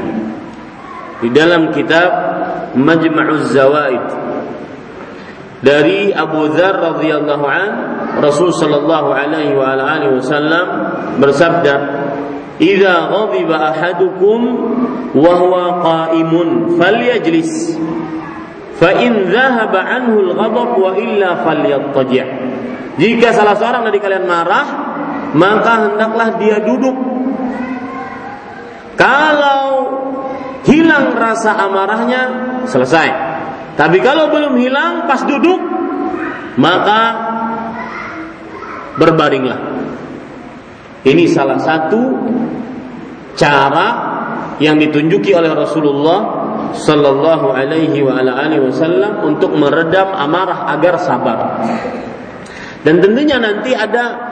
di 1.21 1.29
dalam 1.31 1.75
kitab 1.75 2.11
Majma'uz 2.73 3.51
Zawaid 3.51 4.32
dari 5.63 6.11
Abu 6.11 6.51
Dzar 6.51 6.75
radhiyallahu 6.75 7.45
an 7.47 7.69
Rasul 8.19 8.51
sallallahu 8.51 9.09
alaihi 9.15 9.55
wa 9.55 9.73
alihi 9.73 10.19
wasallam 10.19 10.65
bersabda 11.23 11.75
Idza 12.61 13.09
ghadiba 13.09 13.73
ahadukum 13.73 14.41
wa 15.17 15.31
huwa 15.41 15.81
qa'imun 15.81 16.77
falyajlis. 16.77 17.81
Fa 18.77 18.93
in 19.01 19.25
dhahaba 19.25 19.81
anhu 19.81 20.21
al-ghadab 20.21 20.77
wa 20.77 20.93
illa 20.93 21.41
falyattaji' 21.41 22.27
Jika 23.01 23.33
salah 23.33 23.57
seorang 23.57 23.89
dari 23.89 23.97
kalian 23.97 24.29
marah 24.29 24.67
maka 25.33 25.89
hendaklah 25.89 26.37
dia 26.37 26.61
duduk. 26.61 26.93
Kalau 28.93 29.65
hilang 30.61 31.17
rasa 31.17 31.57
amarahnya 31.57 32.21
selesai 32.69 33.32
Tapi 33.73 33.97
kalau 34.05 34.29
belum 34.29 34.53
hilang 34.61 35.09
pas 35.09 35.25
duduk 35.25 35.61
maka 36.53 37.01
berbaringlah 39.01 39.59
ini 41.03 41.27
salah 41.27 41.59
satu 41.59 42.01
cara 43.35 43.87
yang 44.61 44.79
ditunjuki 44.79 45.35
oleh 45.35 45.51
Rasulullah 45.51 46.19
Sallallahu 46.73 47.51
Alaihi 47.51 47.99
Wasallam 48.01 49.27
untuk 49.27 49.53
meredam 49.53 50.15
amarah 50.15 50.71
agar 50.73 50.95
sabar. 51.03 51.37
Dan 52.87 53.03
tentunya 53.03 53.37
nanti 53.37 53.75
ada 53.75 54.31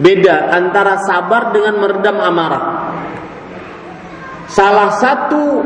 beda 0.00 0.50
antara 0.56 1.04
sabar 1.04 1.52
dengan 1.52 1.78
meredam 1.78 2.16
amarah. 2.16 2.64
Salah 4.50 4.90
satu 4.98 5.62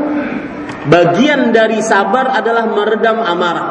bagian 0.89 1.53
dari 1.53 1.81
sabar 1.81 2.33
adalah 2.33 2.69
meredam 2.69 3.21
amarah. 3.21 3.67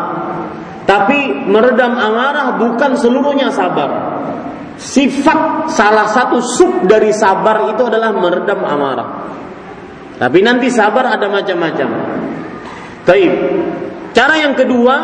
Tapi 0.85 1.49
meredam 1.49 1.97
amarah 1.97 2.61
bukan 2.61 2.93
seluruhnya 3.01 3.49
sabar 3.49 4.15
sifat 4.75 5.71
salah 5.71 6.11
satu 6.11 6.43
sub 6.43 6.87
dari 6.91 7.15
sabar 7.15 7.71
itu 7.75 7.83
adalah 7.87 8.11
meredam 8.15 8.61
amarah. 8.62 9.09
Tapi 10.15 10.39
nanti 10.43 10.71
sabar 10.71 11.15
ada 11.15 11.27
macam-macam. 11.27 11.89
Baik. 13.03 13.33
Cara 14.15 14.35
yang 14.39 14.55
kedua 14.55 14.97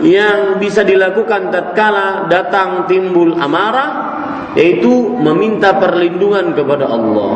yang 0.00 0.56
bisa 0.56 0.86
dilakukan 0.86 1.52
tatkala 1.52 2.30
datang 2.32 2.88
timbul 2.88 3.36
amarah 3.36 4.16
yaitu 4.56 5.12
meminta 5.20 5.76
perlindungan 5.76 6.56
kepada 6.56 6.88
Allah 6.88 7.34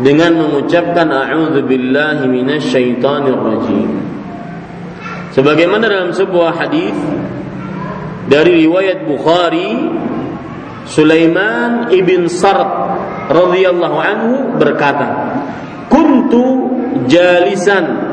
dengan 0.00 0.36
mengucapkan 0.40 1.08
a'udzubillahi 1.08 2.24
minasyaitonir 2.28 3.36
rajim. 3.36 3.90
Sebagaimana 5.36 5.86
dalam 5.86 6.10
sebuah 6.10 6.58
hadis 6.58 6.96
dari 8.26 8.66
riwayat 8.66 9.06
Bukhari 9.06 9.70
Sulaiman 10.90 11.92
ibn 11.94 12.26
Sard 12.26 12.66
radhiyallahu 13.30 13.96
anhu 14.00 14.32
berkata, 14.58 15.38
"Kuntu 15.86 16.74
jalisan 17.06 18.10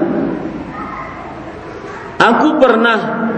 Aku 2.18 2.58
pernah 2.58 3.30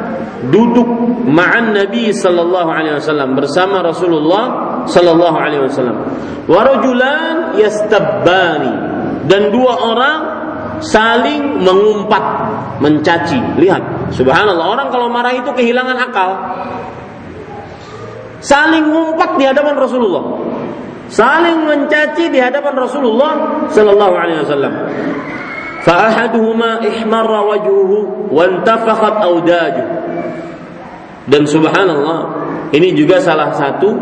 duduk 0.47 0.87
ma'an 1.27 1.75
Nabi 1.75 2.15
sallallahu 2.15 2.69
alaihi 2.71 2.95
wasallam 2.95 3.35
bersama 3.35 3.83
Rasulullah 3.83 4.68
sallallahu 4.87 5.35
alaihi 5.35 5.63
wasallam. 5.65 5.97
Wa 6.47 6.61
rajulan 6.63 7.57
yastabbani 7.59 8.73
dan 9.27 9.51
dua 9.51 9.73
orang 9.75 10.19
saling 10.79 11.59
mengumpat, 11.59 12.23
mencaci. 12.79 13.37
Lihat, 13.59 14.13
subhanallah, 14.15 14.65
orang 14.79 14.87
kalau 14.89 15.11
marah 15.11 15.35
itu 15.35 15.51
kehilangan 15.51 15.97
akal. 15.99 16.31
Saling 18.39 18.87
ngumpat 18.87 19.35
di 19.35 19.43
hadapan 19.43 19.75
Rasulullah. 19.75 20.23
Saling 21.11 21.67
mencaci 21.67 22.31
di 22.31 22.39
hadapan 22.39 22.73
Rasulullah 22.79 23.65
sallallahu 23.67 24.13
alaihi 24.15 24.39
wasallam. 24.45 24.73
Ihmarra 26.79 27.39
wajhuhu 27.49 28.29
wa 28.31 28.43
intafakhat 28.47 29.15
awdajuh. 29.19 29.87
Dan 31.29 31.45
subhanallah, 31.45 32.19
ini 32.73 32.93
juga 32.97 33.21
salah 33.21 33.53
satu 33.53 33.93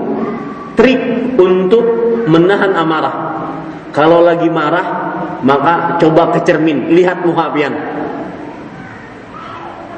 trik 0.77 1.01
untuk 1.35 1.83
menahan 2.29 2.71
amarah. 2.77 3.15
Kalau 3.91 4.21
lagi 4.21 4.45
marah, 4.45 4.85
maka 5.41 5.97
coba 5.97 6.29
ke 6.37 6.45
cermin, 6.45 6.93
lihat 6.93 7.25
muka. 7.25 7.49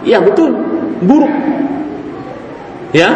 Ya 0.07 0.23
betul, 0.23 0.55
buruk. 1.03 1.34
Ya. 2.95 3.09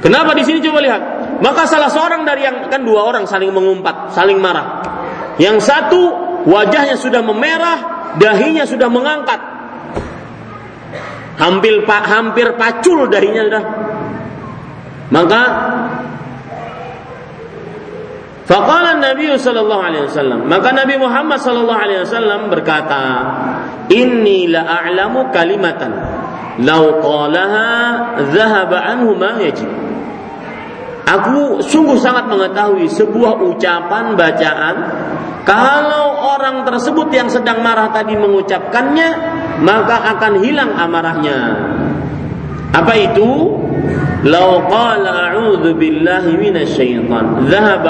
Kenapa 0.00 0.32
di 0.36 0.44
sini 0.44 0.60
coba 0.64 0.80
lihat? 0.84 1.02
Maka 1.40 1.68
salah 1.68 1.88
seorang 1.92 2.24
dari 2.24 2.44
yang 2.44 2.68
kan 2.68 2.84
dua 2.84 3.08
orang 3.08 3.28
saling 3.28 3.52
mengumpat, 3.52 4.12
saling 4.16 4.40
marah. 4.40 4.80
Yang 5.36 5.68
satu 5.68 6.00
wajahnya 6.48 6.96
sudah 6.96 7.20
memerah, 7.24 8.12
dahinya 8.16 8.64
sudah 8.64 8.88
mengangkat. 8.88 9.40
Hampir 11.34 11.82
hampir 11.88 12.46
pacul 12.54 13.10
dahinya 13.10 13.42
sudah. 13.48 13.64
Maka 15.10 15.42
Faqala 18.44 19.00
Nabi 19.00 19.32
sallallahu 19.32 19.82
alaihi 19.88 20.04
wasallam, 20.04 20.44
maka 20.44 20.68
Nabi 20.76 21.00
Muhammad 21.00 21.40
sallallahu 21.40 21.80
alaihi 21.80 22.04
wasallam 22.04 22.52
berkata, 22.52 23.02
"Inni 23.88 24.52
la 24.52 24.68
a'lamu 24.84 25.32
kalimatan 25.32 25.92
law 26.60 27.00
qalaha 27.00 27.68
dhahaba 28.28 28.84
anhu 28.84 29.16
ma 29.16 29.40
yajib." 29.40 29.72
Aku 31.04 31.60
sungguh 31.60 32.00
sangat 32.00 32.28
mengetahui 32.28 32.88
sebuah 32.88 33.40
ucapan 33.44 34.16
bacaan 34.16 34.76
kalau 35.44 36.32
orang 36.36 36.64
tersebut 36.64 37.12
yang 37.12 37.28
sedang 37.28 37.60
marah 37.60 37.92
tadi 37.92 38.16
mengucapkannya 38.16 39.08
maka 39.60 40.16
akan 40.16 40.40
hilang 40.40 40.72
amarahnya. 40.72 41.38
Apa 42.72 42.92
itu? 42.96 43.53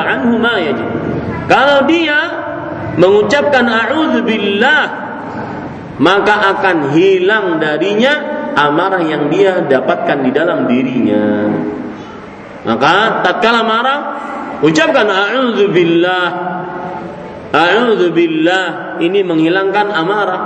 Anhu 0.03 0.35
ma 0.41 0.59
yajib. 0.59 0.89
Kalau 1.47 1.87
dia 1.87 2.19
mengucapkan 2.99 3.67
a'udzu 3.69 4.27
billah, 4.27 4.83
maka 6.01 6.35
akan 6.57 6.97
hilang 6.97 7.63
darinya 7.63 8.15
amarah 8.55 9.03
yang 9.03 9.31
dia 9.31 9.63
dapatkan 9.63 10.19
di 10.27 10.31
dalam 10.35 10.67
dirinya. 10.67 11.51
Maka 12.65 13.21
tatkala 13.21 13.61
marah, 13.63 14.01
ucapkan 14.65 15.07
a'udzu 15.07 15.69
billah. 15.69 16.27
A'udzu 17.55 18.11
billah 18.11 18.99
ini 18.99 19.21
menghilangkan 19.23 19.87
amarah. 19.93 20.43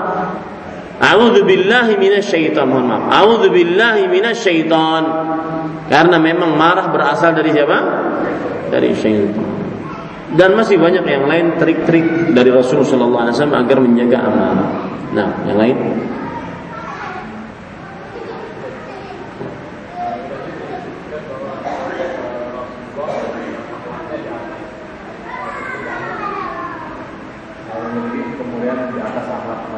A'udzu 0.98 1.46
billahi 1.46 1.94
minasyaitan. 1.94 2.66
Mohon 2.66 2.86
maaf. 2.90 3.02
A'udzu 3.22 3.48
billahi 3.54 4.10
minasyaitan. 4.10 5.02
Karena 5.86 6.16
memang 6.18 6.58
marah 6.58 6.90
berasal 6.90 7.32
dari 7.38 7.54
siapa? 7.54 7.78
Dari 8.68 8.90
syaitan. 8.98 9.46
Dan 10.28 10.52
masih 10.58 10.76
banyak 10.76 11.08
yang 11.08 11.24
lain 11.24 11.56
trik-trik 11.56 12.36
dari 12.36 12.52
Rasulullah 12.52 13.32
SAW 13.32 13.32
agar 13.32 13.78
menjaga 13.80 14.18
amarah. 14.20 14.70
Nah, 15.16 15.28
yang 15.48 15.56
lain. 15.56 15.76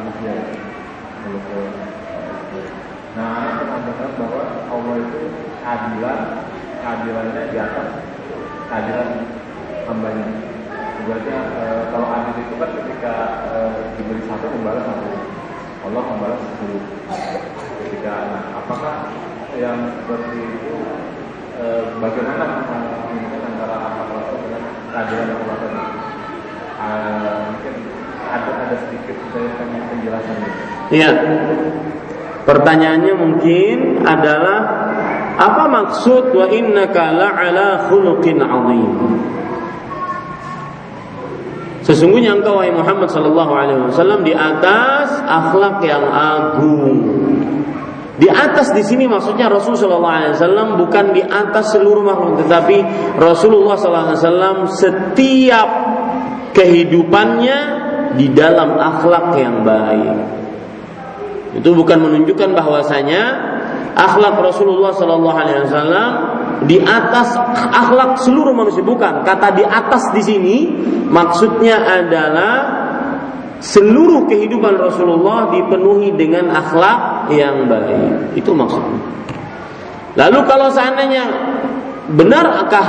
manusia 0.01 0.33
nah 3.11 3.59
kita 3.59 3.63
mengatakan 3.67 4.09
bahwa 4.15 4.43
Allah 4.71 4.95
itu 5.03 5.21
keadilan 5.61 6.19
keadilannya 6.79 7.43
di 7.51 7.57
atas 7.59 7.89
keadilan 8.69 9.09
hambanya 9.85 10.27
Sebenarnya 11.01 11.39
e, 11.57 11.63
kalau 11.89 12.07
adil 12.13 12.35
itu 12.45 12.55
kan 12.61 12.69
ketika 12.77 13.13
e, 13.49 13.57
diberi 13.97 14.21
satu 14.29 14.53
membalas 14.53 14.85
satu 14.85 15.09
Allah 15.81 16.03
membalas 16.21 16.37
sepuluh 16.53 16.81
ketika 17.81 18.13
nah, 18.29 18.43
apakah 18.61 19.09
yang 19.57 19.89
seperti 19.97 20.37
itu 20.37 20.77
e, 21.57 21.65
bagaimana 21.97 22.45
antara 23.41 23.77
apa 23.89 24.17
dengan 24.37 24.63
keadilan 24.93 25.29
Allah 25.33 25.55
tadi 25.57 25.81
uh, 26.77 27.37
mungkin 27.49 27.75
ada 28.29 28.51
ada 28.69 28.75
sedikit 28.85 29.17
saya 29.33 29.49
pengen 29.57 29.81
penjelasan 29.89 30.37
Iya. 30.93 31.09
Pertanyaannya 32.41 33.13
mungkin 33.17 33.77
adalah 34.05 34.59
apa 35.41 35.63
maksud 35.69 36.37
wa 36.37 36.45
innaka 36.53 37.17
la'ala 37.17 37.89
khuluqin 37.89 38.37
'azim? 38.41 38.93
Sesungguhnya 41.81 42.37
engkau 42.37 42.61
wahai 42.61 42.69
Muhammad 42.69 43.09
sallallahu 43.09 43.53
alaihi 43.57 43.81
wasallam 43.89 44.21
di 44.21 44.33
atas 44.37 45.17
akhlak 45.25 45.81
yang 45.81 46.05
agung. 46.05 46.97
Di 48.21 48.29
atas 48.29 48.69
di 48.69 48.85
sini 48.85 49.09
maksudnya 49.09 49.49
Rasul 49.49 49.73
sallallahu 49.73 50.13
alaihi 50.13 50.33
wasallam 50.37 50.67
bukan 50.77 51.05
di 51.17 51.25
atas 51.25 51.73
seluruh 51.73 52.05
makhluk 52.05 52.45
tetapi 52.45 52.85
Rasulullah 53.17 53.73
sallallahu 53.81 54.07
alaihi 54.13 54.21
wasallam 54.21 54.57
setiap 54.69 55.69
kehidupannya 56.53 57.59
di 58.15 58.29
dalam 58.29 58.77
akhlak 58.77 59.33
yang 59.41 59.65
baik. 59.65 60.17
Itu 61.51 61.75
bukan 61.75 61.99
menunjukkan 61.99 62.55
bahwasanya 62.55 63.23
akhlak 63.95 64.39
Rasulullah 64.39 64.95
Sallallahu 64.95 65.37
Alaihi 65.37 65.67
Wasallam 65.67 66.11
di 66.65 66.77
atas 66.81 67.33
akhlak 67.73 68.21
seluruh 68.21 68.53
manusia 68.53 68.85
bukan. 68.85 69.25
Kata 69.25 69.53
di 69.55 69.63
atas 69.65 70.13
di 70.13 70.21
sini 70.21 70.57
maksudnya 71.09 71.81
adalah 71.81 72.53
seluruh 73.61 74.25
kehidupan 74.25 74.77
Rasulullah 74.77 75.53
dipenuhi 75.53 76.13
dengan 76.17 76.49
akhlak 76.49 77.29
yang 77.33 77.69
baik. 77.69 78.35
Itu 78.37 78.57
maksudnya. 78.57 78.99
Lalu 80.17 80.39
kalau 80.43 80.67
seandainya 80.73 81.23
benarkah 82.11 82.87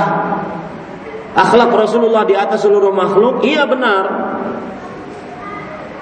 akhlak 1.33 1.71
Rasulullah 1.71 2.27
di 2.27 2.35
atas 2.35 2.65
seluruh 2.65 2.91
makhluk? 2.91 3.45
Iya 3.45 3.69
benar. 3.69 4.03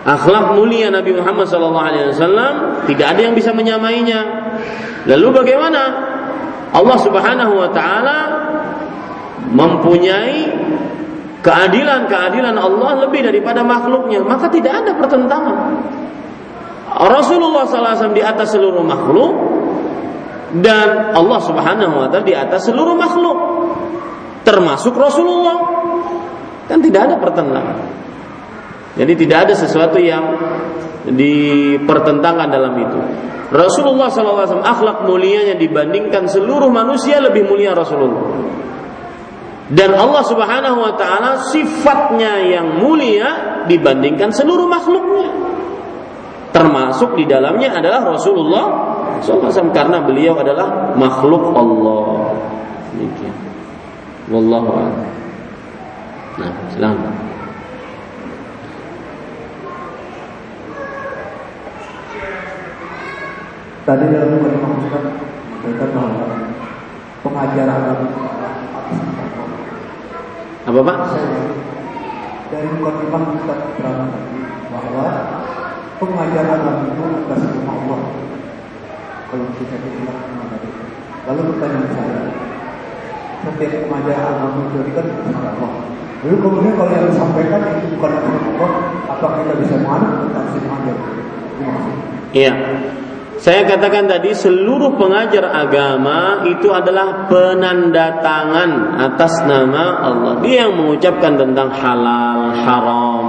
Akhlak 0.01 0.57
mulia 0.57 0.89
Nabi 0.89 1.13
Muhammad 1.13 1.45
SAW 1.45 2.89
tidak 2.89 3.07
ada 3.13 3.21
yang 3.21 3.37
bisa 3.37 3.53
menyamainya. 3.53 4.19
Lalu 5.05 5.27
bagaimana? 5.29 6.10
Allah 6.71 6.97
Subhanahu 7.03 7.53
wa 7.55 7.69
taala 7.75 8.19
mempunyai 9.51 10.47
keadilan-keadilan 11.43 12.55
Allah 12.55 12.91
lebih 13.07 13.27
daripada 13.27 13.65
makhluknya, 13.65 14.23
maka 14.23 14.47
tidak 14.47 14.85
ada 14.85 14.91
pertentangan. 14.95 15.57
Rasulullah 16.91 17.63
SAW 17.65 18.13
di 18.15 18.23
atas 18.23 18.51
seluruh 18.55 18.83
makhluk 18.83 19.33
dan 20.59 21.15
Allah 21.15 21.39
Subhanahu 21.39 21.93
wa 22.03 22.07
taala 22.11 22.27
di 22.27 22.35
atas 22.35 22.67
seluruh 22.67 22.95
makhluk 22.95 23.37
termasuk 24.43 24.93
Rasulullah. 24.95 25.57
Kan 26.67 26.79
tidak 26.79 27.11
ada 27.11 27.15
pertentangan. 27.19 27.77
Jadi 28.95 29.13
tidak 29.15 29.47
ada 29.47 29.53
sesuatu 29.55 29.97
yang 29.97 30.35
dipertentangkan 31.07 32.47
dalam 32.51 32.73
itu. 32.75 32.99
Rasulullah 33.51 34.07
SAW 34.07 34.63
akhlak 34.63 35.03
mulianya 35.03 35.59
dibandingkan 35.59 36.27
seluruh 36.27 36.71
manusia 36.71 37.19
lebih 37.19 37.47
mulia 37.47 37.75
Rasulullah. 37.75 38.23
Dan 39.71 39.95
Allah 39.95 40.23
Subhanahu 40.27 40.77
wa 40.83 40.93
taala 40.99 41.47
sifatnya 41.47 42.43
yang 42.43 42.83
mulia 42.83 43.63
dibandingkan 43.67 44.31
seluruh 44.31 44.67
makhluknya. 44.67 45.31
Termasuk 46.51 47.15
di 47.15 47.23
dalamnya 47.23 47.79
adalah 47.79 48.03
Rasulullah 48.11 48.65
SAW 49.23 49.71
karena 49.71 50.03
beliau 50.03 50.35
adalah 50.35 50.91
makhluk 50.99 51.55
Allah. 51.55 52.35
Demikian. 52.91 53.35
Wallahu 54.27 54.69
a'lam. 54.75 55.07
Nah, 56.39 56.51
silakan. 56.75 57.30
Tadi 63.81 64.05
dalam 64.13 64.37
kalimat 64.37 64.77
Ustaz 64.77 65.05
mereka 65.65 65.85
bahwa 65.89 66.37
pengajar 67.25 67.65
agama 67.65 68.07
apa 70.61 70.79
pak? 70.85 70.97
Dari 72.53 72.69
kalimat 72.77 73.25
Ustaz 73.41 73.59
berapa 73.81 74.05
bahwa 74.69 75.07
pengajar 75.97 76.45
agama 76.45 76.93
itu 76.93 77.03
atas 77.25 77.41
nama 77.41 77.71
Allah. 77.73 78.01
Kalau 79.33 79.45
kita 79.57 79.75
bilang 79.81 80.29
Lalu 81.21 81.41
pertanyaan 81.53 81.89
saya, 81.93 82.21
setiap 83.45 83.73
pengajar 83.85 84.17
agama 84.29 84.61
itu 84.69 84.91
kan 84.93 85.05
nama 85.09 85.41
Allah. 85.57 85.71
Lalu 86.21 86.37
kemudian 86.37 86.73
kalau 86.77 86.91
yang 86.93 87.09
disampaikan 87.09 87.61
itu 87.65 87.97
bukan 87.97 88.11
nama 88.13 88.39
Allah, 88.45 88.71
apa 89.09 89.27
kita 89.41 89.53
bisa 89.57 89.75
menganut 89.81 90.13
tentang 90.29 90.45
si 90.53 90.57
pengajar? 90.61 90.97
Iya. 92.29 92.53
Saya 93.41 93.65
katakan 93.65 94.05
tadi 94.05 94.37
seluruh 94.37 95.01
pengajar 95.01 95.49
agama 95.49 96.45
itu 96.45 96.69
adalah 96.69 97.25
penanda 97.25 98.21
tangan 98.21 99.01
atas 99.01 99.41
nama 99.49 99.97
Allah. 99.97 100.33
Dia 100.45 100.69
yang 100.69 100.77
mengucapkan 100.77 101.41
tentang 101.41 101.73
halal, 101.73 102.53
haram. 102.53 103.25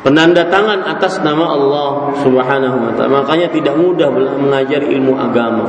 Penanda 0.00 0.48
tangan 0.48 0.88
atas 0.88 1.20
nama 1.20 1.52
Allah 1.52 2.16
Subhanahu 2.24 2.76
wa 2.80 2.92
taala. 2.96 3.20
Makanya 3.20 3.52
tidak 3.52 3.76
mudah 3.76 4.08
mengajar 4.40 4.80
ilmu 4.88 5.12
agama. 5.12 5.68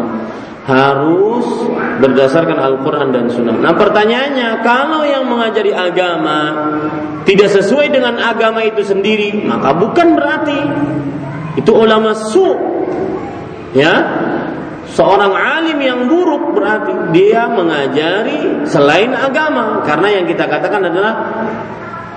Harus 0.63 1.43
berdasarkan 1.99 2.55
Al-Qur'an 2.55 3.11
dan 3.11 3.27
Sunnah. 3.27 3.59
Nah, 3.59 3.75
pertanyaannya, 3.75 4.63
kalau 4.63 5.03
yang 5.03 5.27
mengajari 5.27 5.75
agama 5.75 6.71
tidak 7.27 7.51
sesuai 7.51 7.91
dengan 7.91 8.15
agama 8.15 8.63
itu 8.63 8.79
sendiri, 8.79 9.43
maka 9.43 9.75
bukan 9.75 10.15
berarti 10.15 10.59
itu 11.59 11.71
ulama 11.75 12.15
su 12.15 12.79
ya? 13.75 13.93
Seorang 14.91 15.31
alim 15.31 15.79
yang 15.79 15.99
buruk 16.11 16.51
berarti 16.51 17.15
dia 17.15 17.47
mengajari 17.47 18.67
selain 18.67 19.15
agama. 19.15 19.79
Karena 19.87 20.19
yang 20.19 20.25
kita 20.27 20.51
katakan 20.51 20.91
adalah 20.91 21.13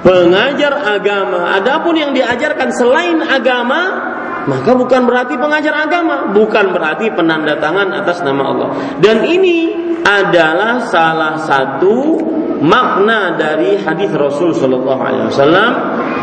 pengajar 0.02 0.74
agama. 0.82 1.54
Adapun 1.54 1.94
yang 1.94 2.10
diajarkan 2.10 2.74
selain 2.74 3.22
agama 3.22 4.12
maka 4.44 4.76
bukan 4.76 5.08
berarti 5.08 5.40
pengajar 5.40 5.72
agama 5.72 6.28
bukan 6.36 6.76
berarti 6.76 7.08
penanda 7.16 7.56
tangan 7.56 7.94
atas 7.96 8.20
nama 8.20 8.42
Allah. 8.44 8.68
Dan 9.00 9.24
ini 9.24 9.72
adalah 10.04 10.84
salah 10.84 11.40
satu 11.40 12.20
makna 12.60 13.40
dari 13.40 13.80
hadis 13.80 14.12
Rasul 14.12 14.52
Shallallahu 14.52 15.00
Alaihi 15.00 15.26
Wasallam 15.32 15.70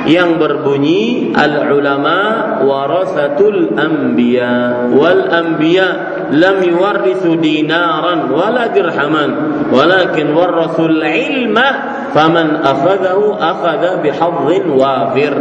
yang 0.10 0.41
berbunyi 0.41 1.34
al 1.38 1.70
ulama 1.70 2.20
warasatul 2.66 3.78
anbiya 3.78 4.89
wal 4.89 5.30
anbiya 5.30 5.88
lam 6.34 6.58
yuwarrithu 6.64 7.38
dinaran 7.38 8.32
wala 8.32 8.72
dirhaman 8.72 9.30
walakin 9.70 10.34
warathul 10.34 11.02
ilma 11.04 11.70
faman 12.16 12.60
akhadahu 12.62 13.36
akhadha 13.39 14.04
bihadzin 14.04 14.64
wafir. 14.76 15.34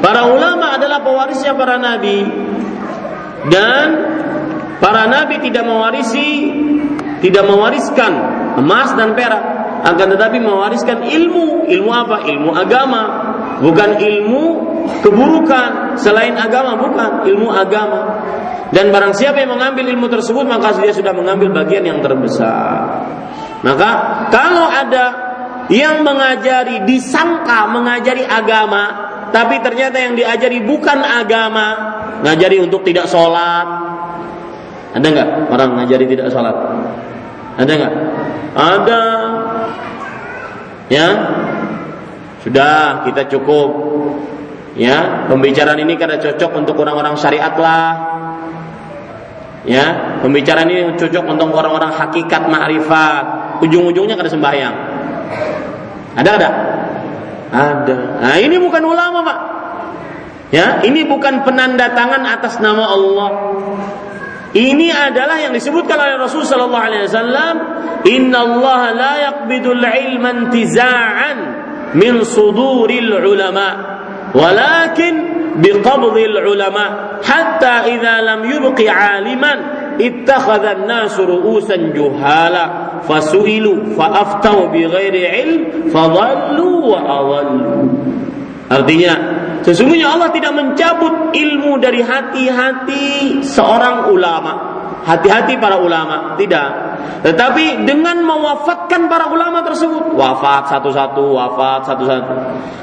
Para 0.00 0.28
ulama 0.32 0.76
adalah 0.76 1.04
pewarisnya 1.04 1.52
para 1.54 1.76
nabi. 1.76 2.24
Dan 3.46 3.86
para 4.82 5.06
nabi 5.06 5.38
tidak 5.38 5.64
mewarisi 5.64 6.50
tidak 7.22 7.44
mewariskan 7.46 8.12
emas 8.58 8.92
dan 8.98 9.14
perak 9.14 9.44
akan 9.86 10.06
tetapi 10.18 10.36
mewariskan 10.42 11.04
ilmu. 11.04 11.68
Ilmu 11.68 11.90
apa? 11.92 12.26
Ilmu 12.26 12.50
agama 12.56 13.02
bukan 13.60 13.90
ilmu 14.00 14.44
keburukan 15.00 15.96
selain 16.00 16.36
agama 16.36 16.76
bukan. 16.76 17.24
Ilmu 17.28 17.48
agama. 17.52 18.00
Dan 18.70 18.90
barang 18.90 19.14
siapa 19.14 19.40
yang 19.40 19.54
mengambil 19.56 19.86
ilmu 19.86 20.06
tersebut 20.10 20.44
maka 20.44 20.74
dia 20.82 20.90
sudah 20.90 21.14
mengambil 21.14 21.54
bagian 21.54 21.86
yang 21.86 21.98
terbesar. 22.02 23.06
Maka 23.62 23.90
kalau 24.28 24.66
ada 24.68 25.06
yang 25.72 26.06
mengajari 26.06 26.86
disangka 26.86 27.66
mengajari 27.70 28.22
agama 28.22 29.06
tapi 29.34 29.58
ternyata 29.58 29.98
yang 29.98 30.14
diajari 30.14 30.62
bukan 30.62 31.02
agama 31.02 31.66
ngajari 32.22 32.62
untuk 32.62 32.82
tidak 32.86 33.10
sholat. 33.10 33.66
Ada 34.94 35.06
nggak 35.12 35.28
orang 35.52 35.70
ngajari 35.82 36.04
tidak 36.08 36.28
sholat? 36.32 36.56
Ada 37.58 37.72
nggak? 37.72 37.94
Ada. 38.56 39.02
Ya 40.86 41.06
sudah 42.46 43.02
kita 43.10 43.26
cukup 43.26 43.68
Ya, 44.76 45.24
pembicaraan 45.24 45.80
ini 45.80 45.96
karena 45.96 46.20
cocok 46.20 46.52
untuk 46.52 46.76
orang-orang 46.84 47.16
syariat 47.16 47.56
lah. 47.56 47.90
Ya, 49.64 50.20
pembicaraan 50.20 50.68
ini 50.68 51.00
cocok 51.00 51.24
untuk 51.32 51.48
orang-orang 51.56 51.96
hakikat 51.96 52.44
ma'rifat. 52.44 53.24
Ujung-ujungnya 53.64 54.20
kada 54.20 54.28
sembahyang. 54.28 54.74
Ada 56.12 56.30
ada? 56.36 56.50
Ada. 57.48 57.96
Nah, 58.20 58.36
ini 58.36 58.60
bukan 58.60 58.84
ulama, 58.84 59.24
Pak. 59.24 59.38
Ya, 60.52 60.84
ini 60.84 61.08
bukan 61.08 61.40
penanda 61.42 61.96
tangan 61.96 62.22
atas 62.28 62.60
nama 62.60 62.84
Allah. 62.84 63.30
Ini 64.52 64.88
adalah 64.92 65.40
yang 65.40 65.56
disebutkan 65.56 65.96
oleh 65.96 66.20
Rasul 66.20 66.44
sallallahu 66.44 66.84
alaihi 66.84 67.08
wasallam, 67.08 67.54
"Inna 68.04 68.38
Allah 68.44 68.82
la 68.92 69.12
yaqbidul 69.24 69.82
ilma 69.82 70.30
intiza'an 70.36 71.65
من 71.96 72.24
صدور 72.24 72.90
العلماء 72.90 73.74
ولكن 74.34 75.14
بقبض 75.56 76.16
العلماء 76.16 76.90
حتى 77.24 77.66
إذا 77.66 78.20
لم 78.20 78.40
يبق 78.44 78.90
عالما 78.90 79.54
اتخذ 80.00 80.64
الناس 80.64 81.20
رؤوسا 81.20 81.76
ru'usan 81.96 82.54
فسئلوا 83.08 83.76
fasu'ilu 83.96 84.62
بغير 84.72 85.14
علم 85.32 85.62
فضلوا 85.88 86.76
وأضلوا 86.84 87.84
artinya 88.66 89.14
sesungguhnya 89.62 90.10
Allah 90.10 90.34
tidak 90.34 90.52
mencabut 90.52 91.30
ilmu 91.32 91.78
dari 91.78 92.02
hati-hati 92.02 93.40
seorang 93.46 94.10
ulama 94.10 94.75
Hati-hati 95.04 95.60
para 95.60 95.76
ulama, 95.78 96.34
tidak. 96.40 96.68
Tetapi 97.26 97.84
dengan 97.84 98.22
mewafatkan 98.22 99.10
para 99.10 99.30
ulama 99.30 99.62
tersebut, 99.66 100.14
wafat 100.14 100.70
satu-satu, 100.70 101.22
wafat 101.34 101.86
satu-satu. 101.86 102.34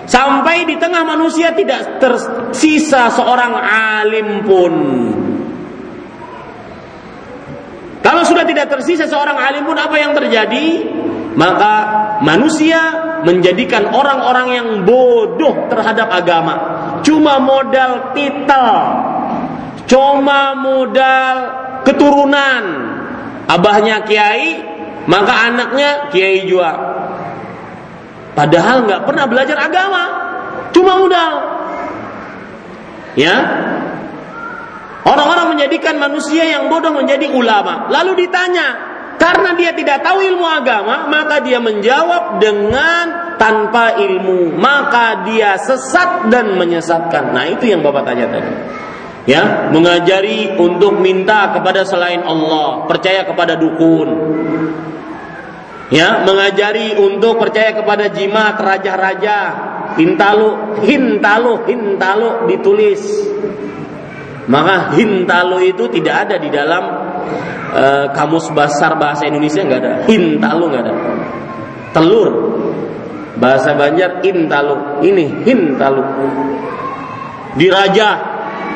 Sampai 0.03 0.67
di 0.67 0.75
tengah 0.75 1.03
manusia 1.07 1.55
tidak 1.55 1.99
tersisa 2.03 3.07
seorang 3.11 3.55
alim 3.63 4.43
pun. 4.43 4.73
Kalau 8.03 8.23
sudah 8.27 8.43
tidak 8.43 8.67
tersisa 8.67 9.07
seorang 9.07 9.39
alim 9.39 9.63
pun 9.63 9.79
apa 9.79 9.95
yang 9.95 10.11
terjadi? 10.11 10.67
Maka 11.33 11.73
manusia 12.19 12.77
menjadikan 13.23 13.89
orang-orang 13.89 14.47
yang 14.53 14.67
bodoh 14.83 15.71
terhadap 15.71 16.11
agama. 16.11 16.55
Cuma 17.01 17.39
modal 17.39 18.11
titel, 18.11 18.67
cuma 19.87 20.51
modal 20.59 21.62
keturunan, 21.83 22.63
abahnya 23.47 24.03
kiai, 24.07 24.59
maka 25.07 25.51
anaknya 25.51 26.09
kiai 26.09 26.47
juga. 26.47 26.71
Padahal 28.33 28.89
nggak 28.89 29.03
pernah 29.05 29.25
belajar 29.29 29.57
agama, 29.61 30.03
cuma 30.73 30.97
modal. 30.97 31.33
Ya, 33.13 33.35
Orang-orang 35.03 35.53
menjadikan 35.53 35.99
manusia 35.99 36.47
yang 36.47 36.71
bodoh 36.71 36.95
menjadi 36.95 37.27
ulama. 37.27 37.91
Lalu 37.91 38.23
ditanya, 38.23 38.67
karena 39.19 39.51
dia 39.51 39.75
tidak 39.75 39.99
tahu 39.99 40.23
ilmu 40.23 40.47
agama, 40.47 41.11
maka 41.11 41.43
dia 41.43 41.59
menjawab 41.59 42.39
dengan 42.39 43.35
tanpa 43.35 43.99
ilmu. 43.99 44.55
Maka 44.55 45.27
dia 45.27 45.59
sesat 45.59 46.31
dan 46.31 46.55
menyesatkan. 46.55 47.35
Nah, 47.35 47.51
itu 47.51 47.67
yang 47.67 47.83
Bapak 47.83 48.07
tanya 48.07 48.31
tadi 48.31 48.51
ya 49.23 49.71
mengajari 49.71 50.59
untuk 50.59 50.99
minta 50.99 51.55
kepada 51.55 51.87
selain 51.87 52.23
Allah 52.23 52.87
percaya 52.87 53.23
kepada 53.23 53.55
dukun. 53.55 54.09
Ya 55.93 56.25
mengajari 56.25 56.97
untuk 56.97 57.37
percaya 57.37 57.75
kepada 57.77 58.09
jimat 58.09 58.57
raja-raja. 58.57 59.39
Hintalu 59.93 60.81
hintalu 60.81 61.69
hintalu 61.69 62.49
ditulis. 62.49 63.01
Maka 64.49 64.97
hintalu 64.97 65.71
itu 65.71 65.87
tidak 65.93 66.27
ada 66.27 66.35
di 66.41 66.49
dalam 66.49 66.83
uh, 67.77 68.05
kamus 68.11 68.49
besar 68.51 68.97
bahasa 68.97 69.29
Indonesia 69.29 69.61
nggak 69.61 69.79
ada. 69.79 69.93
Hintalu 70.09 70.63
nggak 70.73 70.83
ada. 70.83 70.93
Telur. 71.93 72.31
Bahasa 73.37 73.77
Banjar 73.77 74.25
intalu 74.25 75.05
ini 75.05 75.45
hintalu. 75.45 76.03
Diraja 77.53 78.32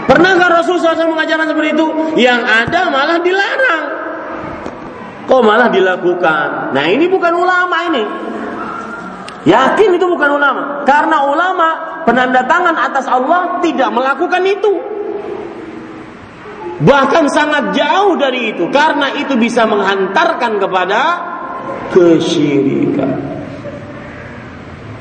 Pernahkah 0.07 0.63
Rasul 0.63 0.79
SAW 0.79 1.11
mengajarkan 1.11 1.51
seperti 1.51 1.69
itu? 1.75 1.87
Yang 2.15 2.41
ada 2.47 2.81
malah 2.87 3.19
dilarang. 3.19 3.83
Kok 5.27 5.43
malah 5.43 5.67
dilakukan? 5.67 6.71
Nah 6.71 6.85
ini 6.87 7.11
bukan 7.11 7.35
ulama 7.35 7.77
ini. 7.91 8.03
Yakin 9.43 9.99
itu 9.99 10.05
bukan 10.07 10.39
ulama. 10.39 10.87
Karena 10.87 11.27
ulama 11.27 11.69
penanda 12.07 12.47
tangan 12.47 12.75
atas 12.79 13.03
Allah 13.11 13.59
tidak 13.59 13.91
melakukan 13.91 14.43
itu. 14.47 14.73
Bahkan 16.77 17.25
sangat 17.27 17.75
jauh 17.75 18.15
dari 18.15 18.55
itu. 18.55 18.71
Karena 18.71 19.11
itu 19.19 19.35
bisa 19.35 19.67
menghantarkan 19.67 20.63
kepada 20.63 21.01
kesyirikan. 21.91 23.36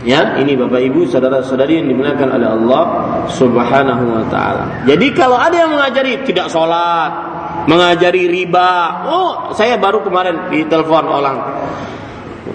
Ya, 0.06 0.38
ini 0.38 0.54
Bapak 0.54 0.78
Ibu, 0.86 1.10
saudara-saudari 1.10 1.82
yang 1.82 1.90
dimuliakan 1.90 2.38
oleh 2.38 2.46
Allah 2.46 2.84
Subhanahu 3.26 4.04
wa 4.06 4.24
taala. 4.30 4.86
Jadi 4.86 5.10
kalau 5.10 5.34
ada 5.34 5.66
yang 5.66 5.74
mengajari 5.74 6.22
tidak 6.22 6.46
sholat, 6.46 7.10
mengajari 7.66 8.30
riba, 8.30 9.02
oh 9.10 9.50
saya 9.50 9.74
baru 9.82 10.06
kemarin 10.06 10.46
di 10.46 10.62
telepon 10.70 11.10
orang 11.10 11.36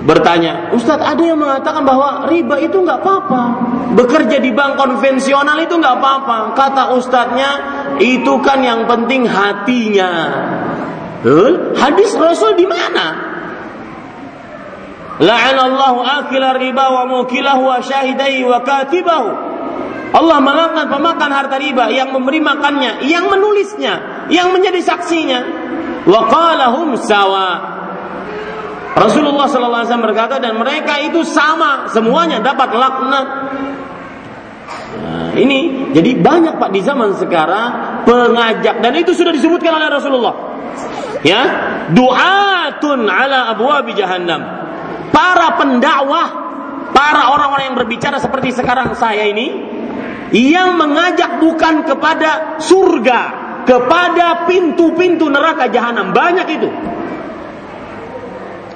bertanya, 0.08 0.72
Ustadz 0.72 1.04
ada 1.04 1.20
yang 1.20 1.38
mengatakan 1.38 1.84
bahwa 1.84 2.32
riba 2.32 2.56
itu 2.64 2.80
nggak 2.80 3.04
apa-apa, 3.04 3.44
bekerja 4.00 4.40
di 4.40 4.56
bank 4.56 4.80
konvensional 4.80 5.60
itu 5.60 5.76
nggak 5.76 5.96
apa-apa. 6.00 6.56
Kata 6.56 6.96
ustadznya 6.96 7.52
itu 8.00 8.32
kan 8.40 8.64
yang 8.64 8.88
penting 8.88 9.28
hatinya. 9.28 10.12
Hadis 11.76 12.16
Rasul 12.16 12.56
di 12.56 12.66
mana? 12.66 13.31
La'anallahu 15.22 16.02
akila 16.02 16.58
riba 16.58 16.86
wa 16.90 17.04
mukilahu 17.06 17.70
wa 17.70 17.78
syahidai 17.78 18.42
wa 18.42 18.58
katibahu. 18.66 19.30
Allah 20.12 20.38
melaknat 20.44 20.90
pemakan 20.90 21.30
harta 21.32 21.56
riba 21.62 21.88
yang 21.94 22.10
memberi 22.12 22.42
makannya, 22.44 23.06
yang 23.06 23.30
menulisnya, 23.30 24.28
yang 24.34 24.50
menjadi 24.50 24.82
saksinya. 24.82 25.40
Wa 26.10 26.26
qalahum 26.26 26.98
sawa. 26.98 27.50
Rasulullah 28.92 29.48
sallallahu 29.48 29.82
alaihi 29.86 29.90
wasallam 29.94 30.08
berkata 30.10 30.36
dan 30.42 30.58
mereka 30.58 31.00
itu 31.00 31.24
sama, 31.24 31.88
semuanya 31.88 32.44
dapat 32.44 32.76
laknat. 32.76 33.28
Nah, 34.92 35.30
ini 35.38 35.94
jadi 35.96 36.20
banyak 36.20 36.60
Pak 36.60 36.76
di 36.76 36.82
zaman 36.84 37.16
sekarang 37.16 38.04
pengajak 38.04 38.84
dan 38.84 38.94
itu 39.00 39.16
sudah 39.16 39.32
disebutkan 39.32 39.80
oleh 39.80 39.88
Rasulullah. 39.88 40.36
Ya, 41.24 41.42
du'atun 41.94 43.06
ala 43.08 43.54
abwabi 43.56 43.96
jahannam 43.96 44.62
para 45.12 45.60
pendakwah, 45.60 46.28
para 46.96 47.36
orang-orang 47.36 47.72
yang 47.72 47.78
berbicara 47.78 48.18
seperti 48.18 48.56
sekarang 48.56 48.96
saya 48.96 49.28
ini, 49.28 49.48
yang 50.32 50.80
mengajak 50.80 51.44
bukan 51.44 51.84
kepada 51.84 52.58
surga, 52.64 53.20
kepada 53.68 54.48
pintu-pintu 54.48 55.28
neraka 55.28 55.68
jahanam. 55.68 56.16
Banyak 56.16 56.48
itu. 56.50 56.70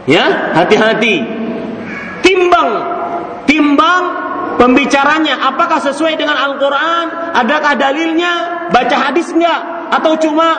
Ya, 0.06 0.54
hati-hati. 0.54 1.26
Timbang, 2.22 2.70
timbang 3.50 4.04
pembicaranya 4.60 5.50
apakah 5.50 5.82
sesuai 5.82 6.20
dengan 6.20 6.38
Al-Qur'an? 6.38 7.34
Adakah 7.34 7.74
dalilnya? 7.80 8.34
Baca 8.70 8.96
hadis 9.10 9.34
enggak? 9.34 9.90
Atau 9.94 10.18
cuma 10.22 10.50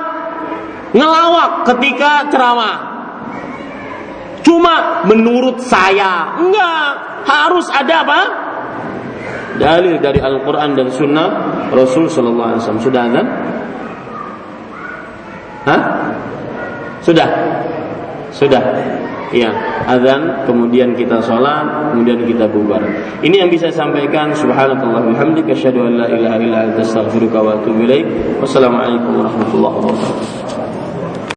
ngelawak 0.94 1.68
ketika 1.74 2.30
ceramah? 2.32 2.95
Cuma 4.46 5.02
menurut 5.02 5.58
saya, 5.58 6.38
enggak. 6.38 6.90
Harus 7.26 7.66
ada 7.74 8.06
apa? 8.06 8.20
Dalil 9.58 9.98
dari 9.98 10.22
Al-Quran 10.22 10.78
dan 10.78 10.86
Sunnah 10.94 11.28
Rasul 11.74 12.06
Sallallahu 12.06 12.54
Alaihi 12.54 12.62
Wasallam. 12.62 12.84
Sudah 12.86 13.04
kan? 13.10 13.26
Hah? 15.66 15.80
Sudah? 17.02 17.28
Sudah. 18.30 18.62
Iya, 19.34 19.50
azan, 19.90 20.46
kemudian 20.46 20.94
kita 20.94 21.18
sholat, 21.18 21.90
kemudian 21.90 22.22
kita 22.22 22.46
bubar. 22.46 22.78
Ini 23.26 23.42
yang 23.42 23.50
bisa 23.50 23.66
sampaikan. 23.74 24.30
Subhanakallah 24.30 25.02
bihamdika 25.10 25.50
asyhadu 25.50 25.90
an 25.90 25.98
la 25.98 26.06
ilaha 26.06 26.38
illa 26.38 26.58
anta 26.70 26.86
astaghfiruka 26.86 27.42
wa 27.42 27.58
atubu 27.58 27.82
ilaik. 27.90 28.06
Wassalamualaikum 28.38 29.18
warahmatullahi 29.18 29.74
wabarakatuh. 29.82 30.28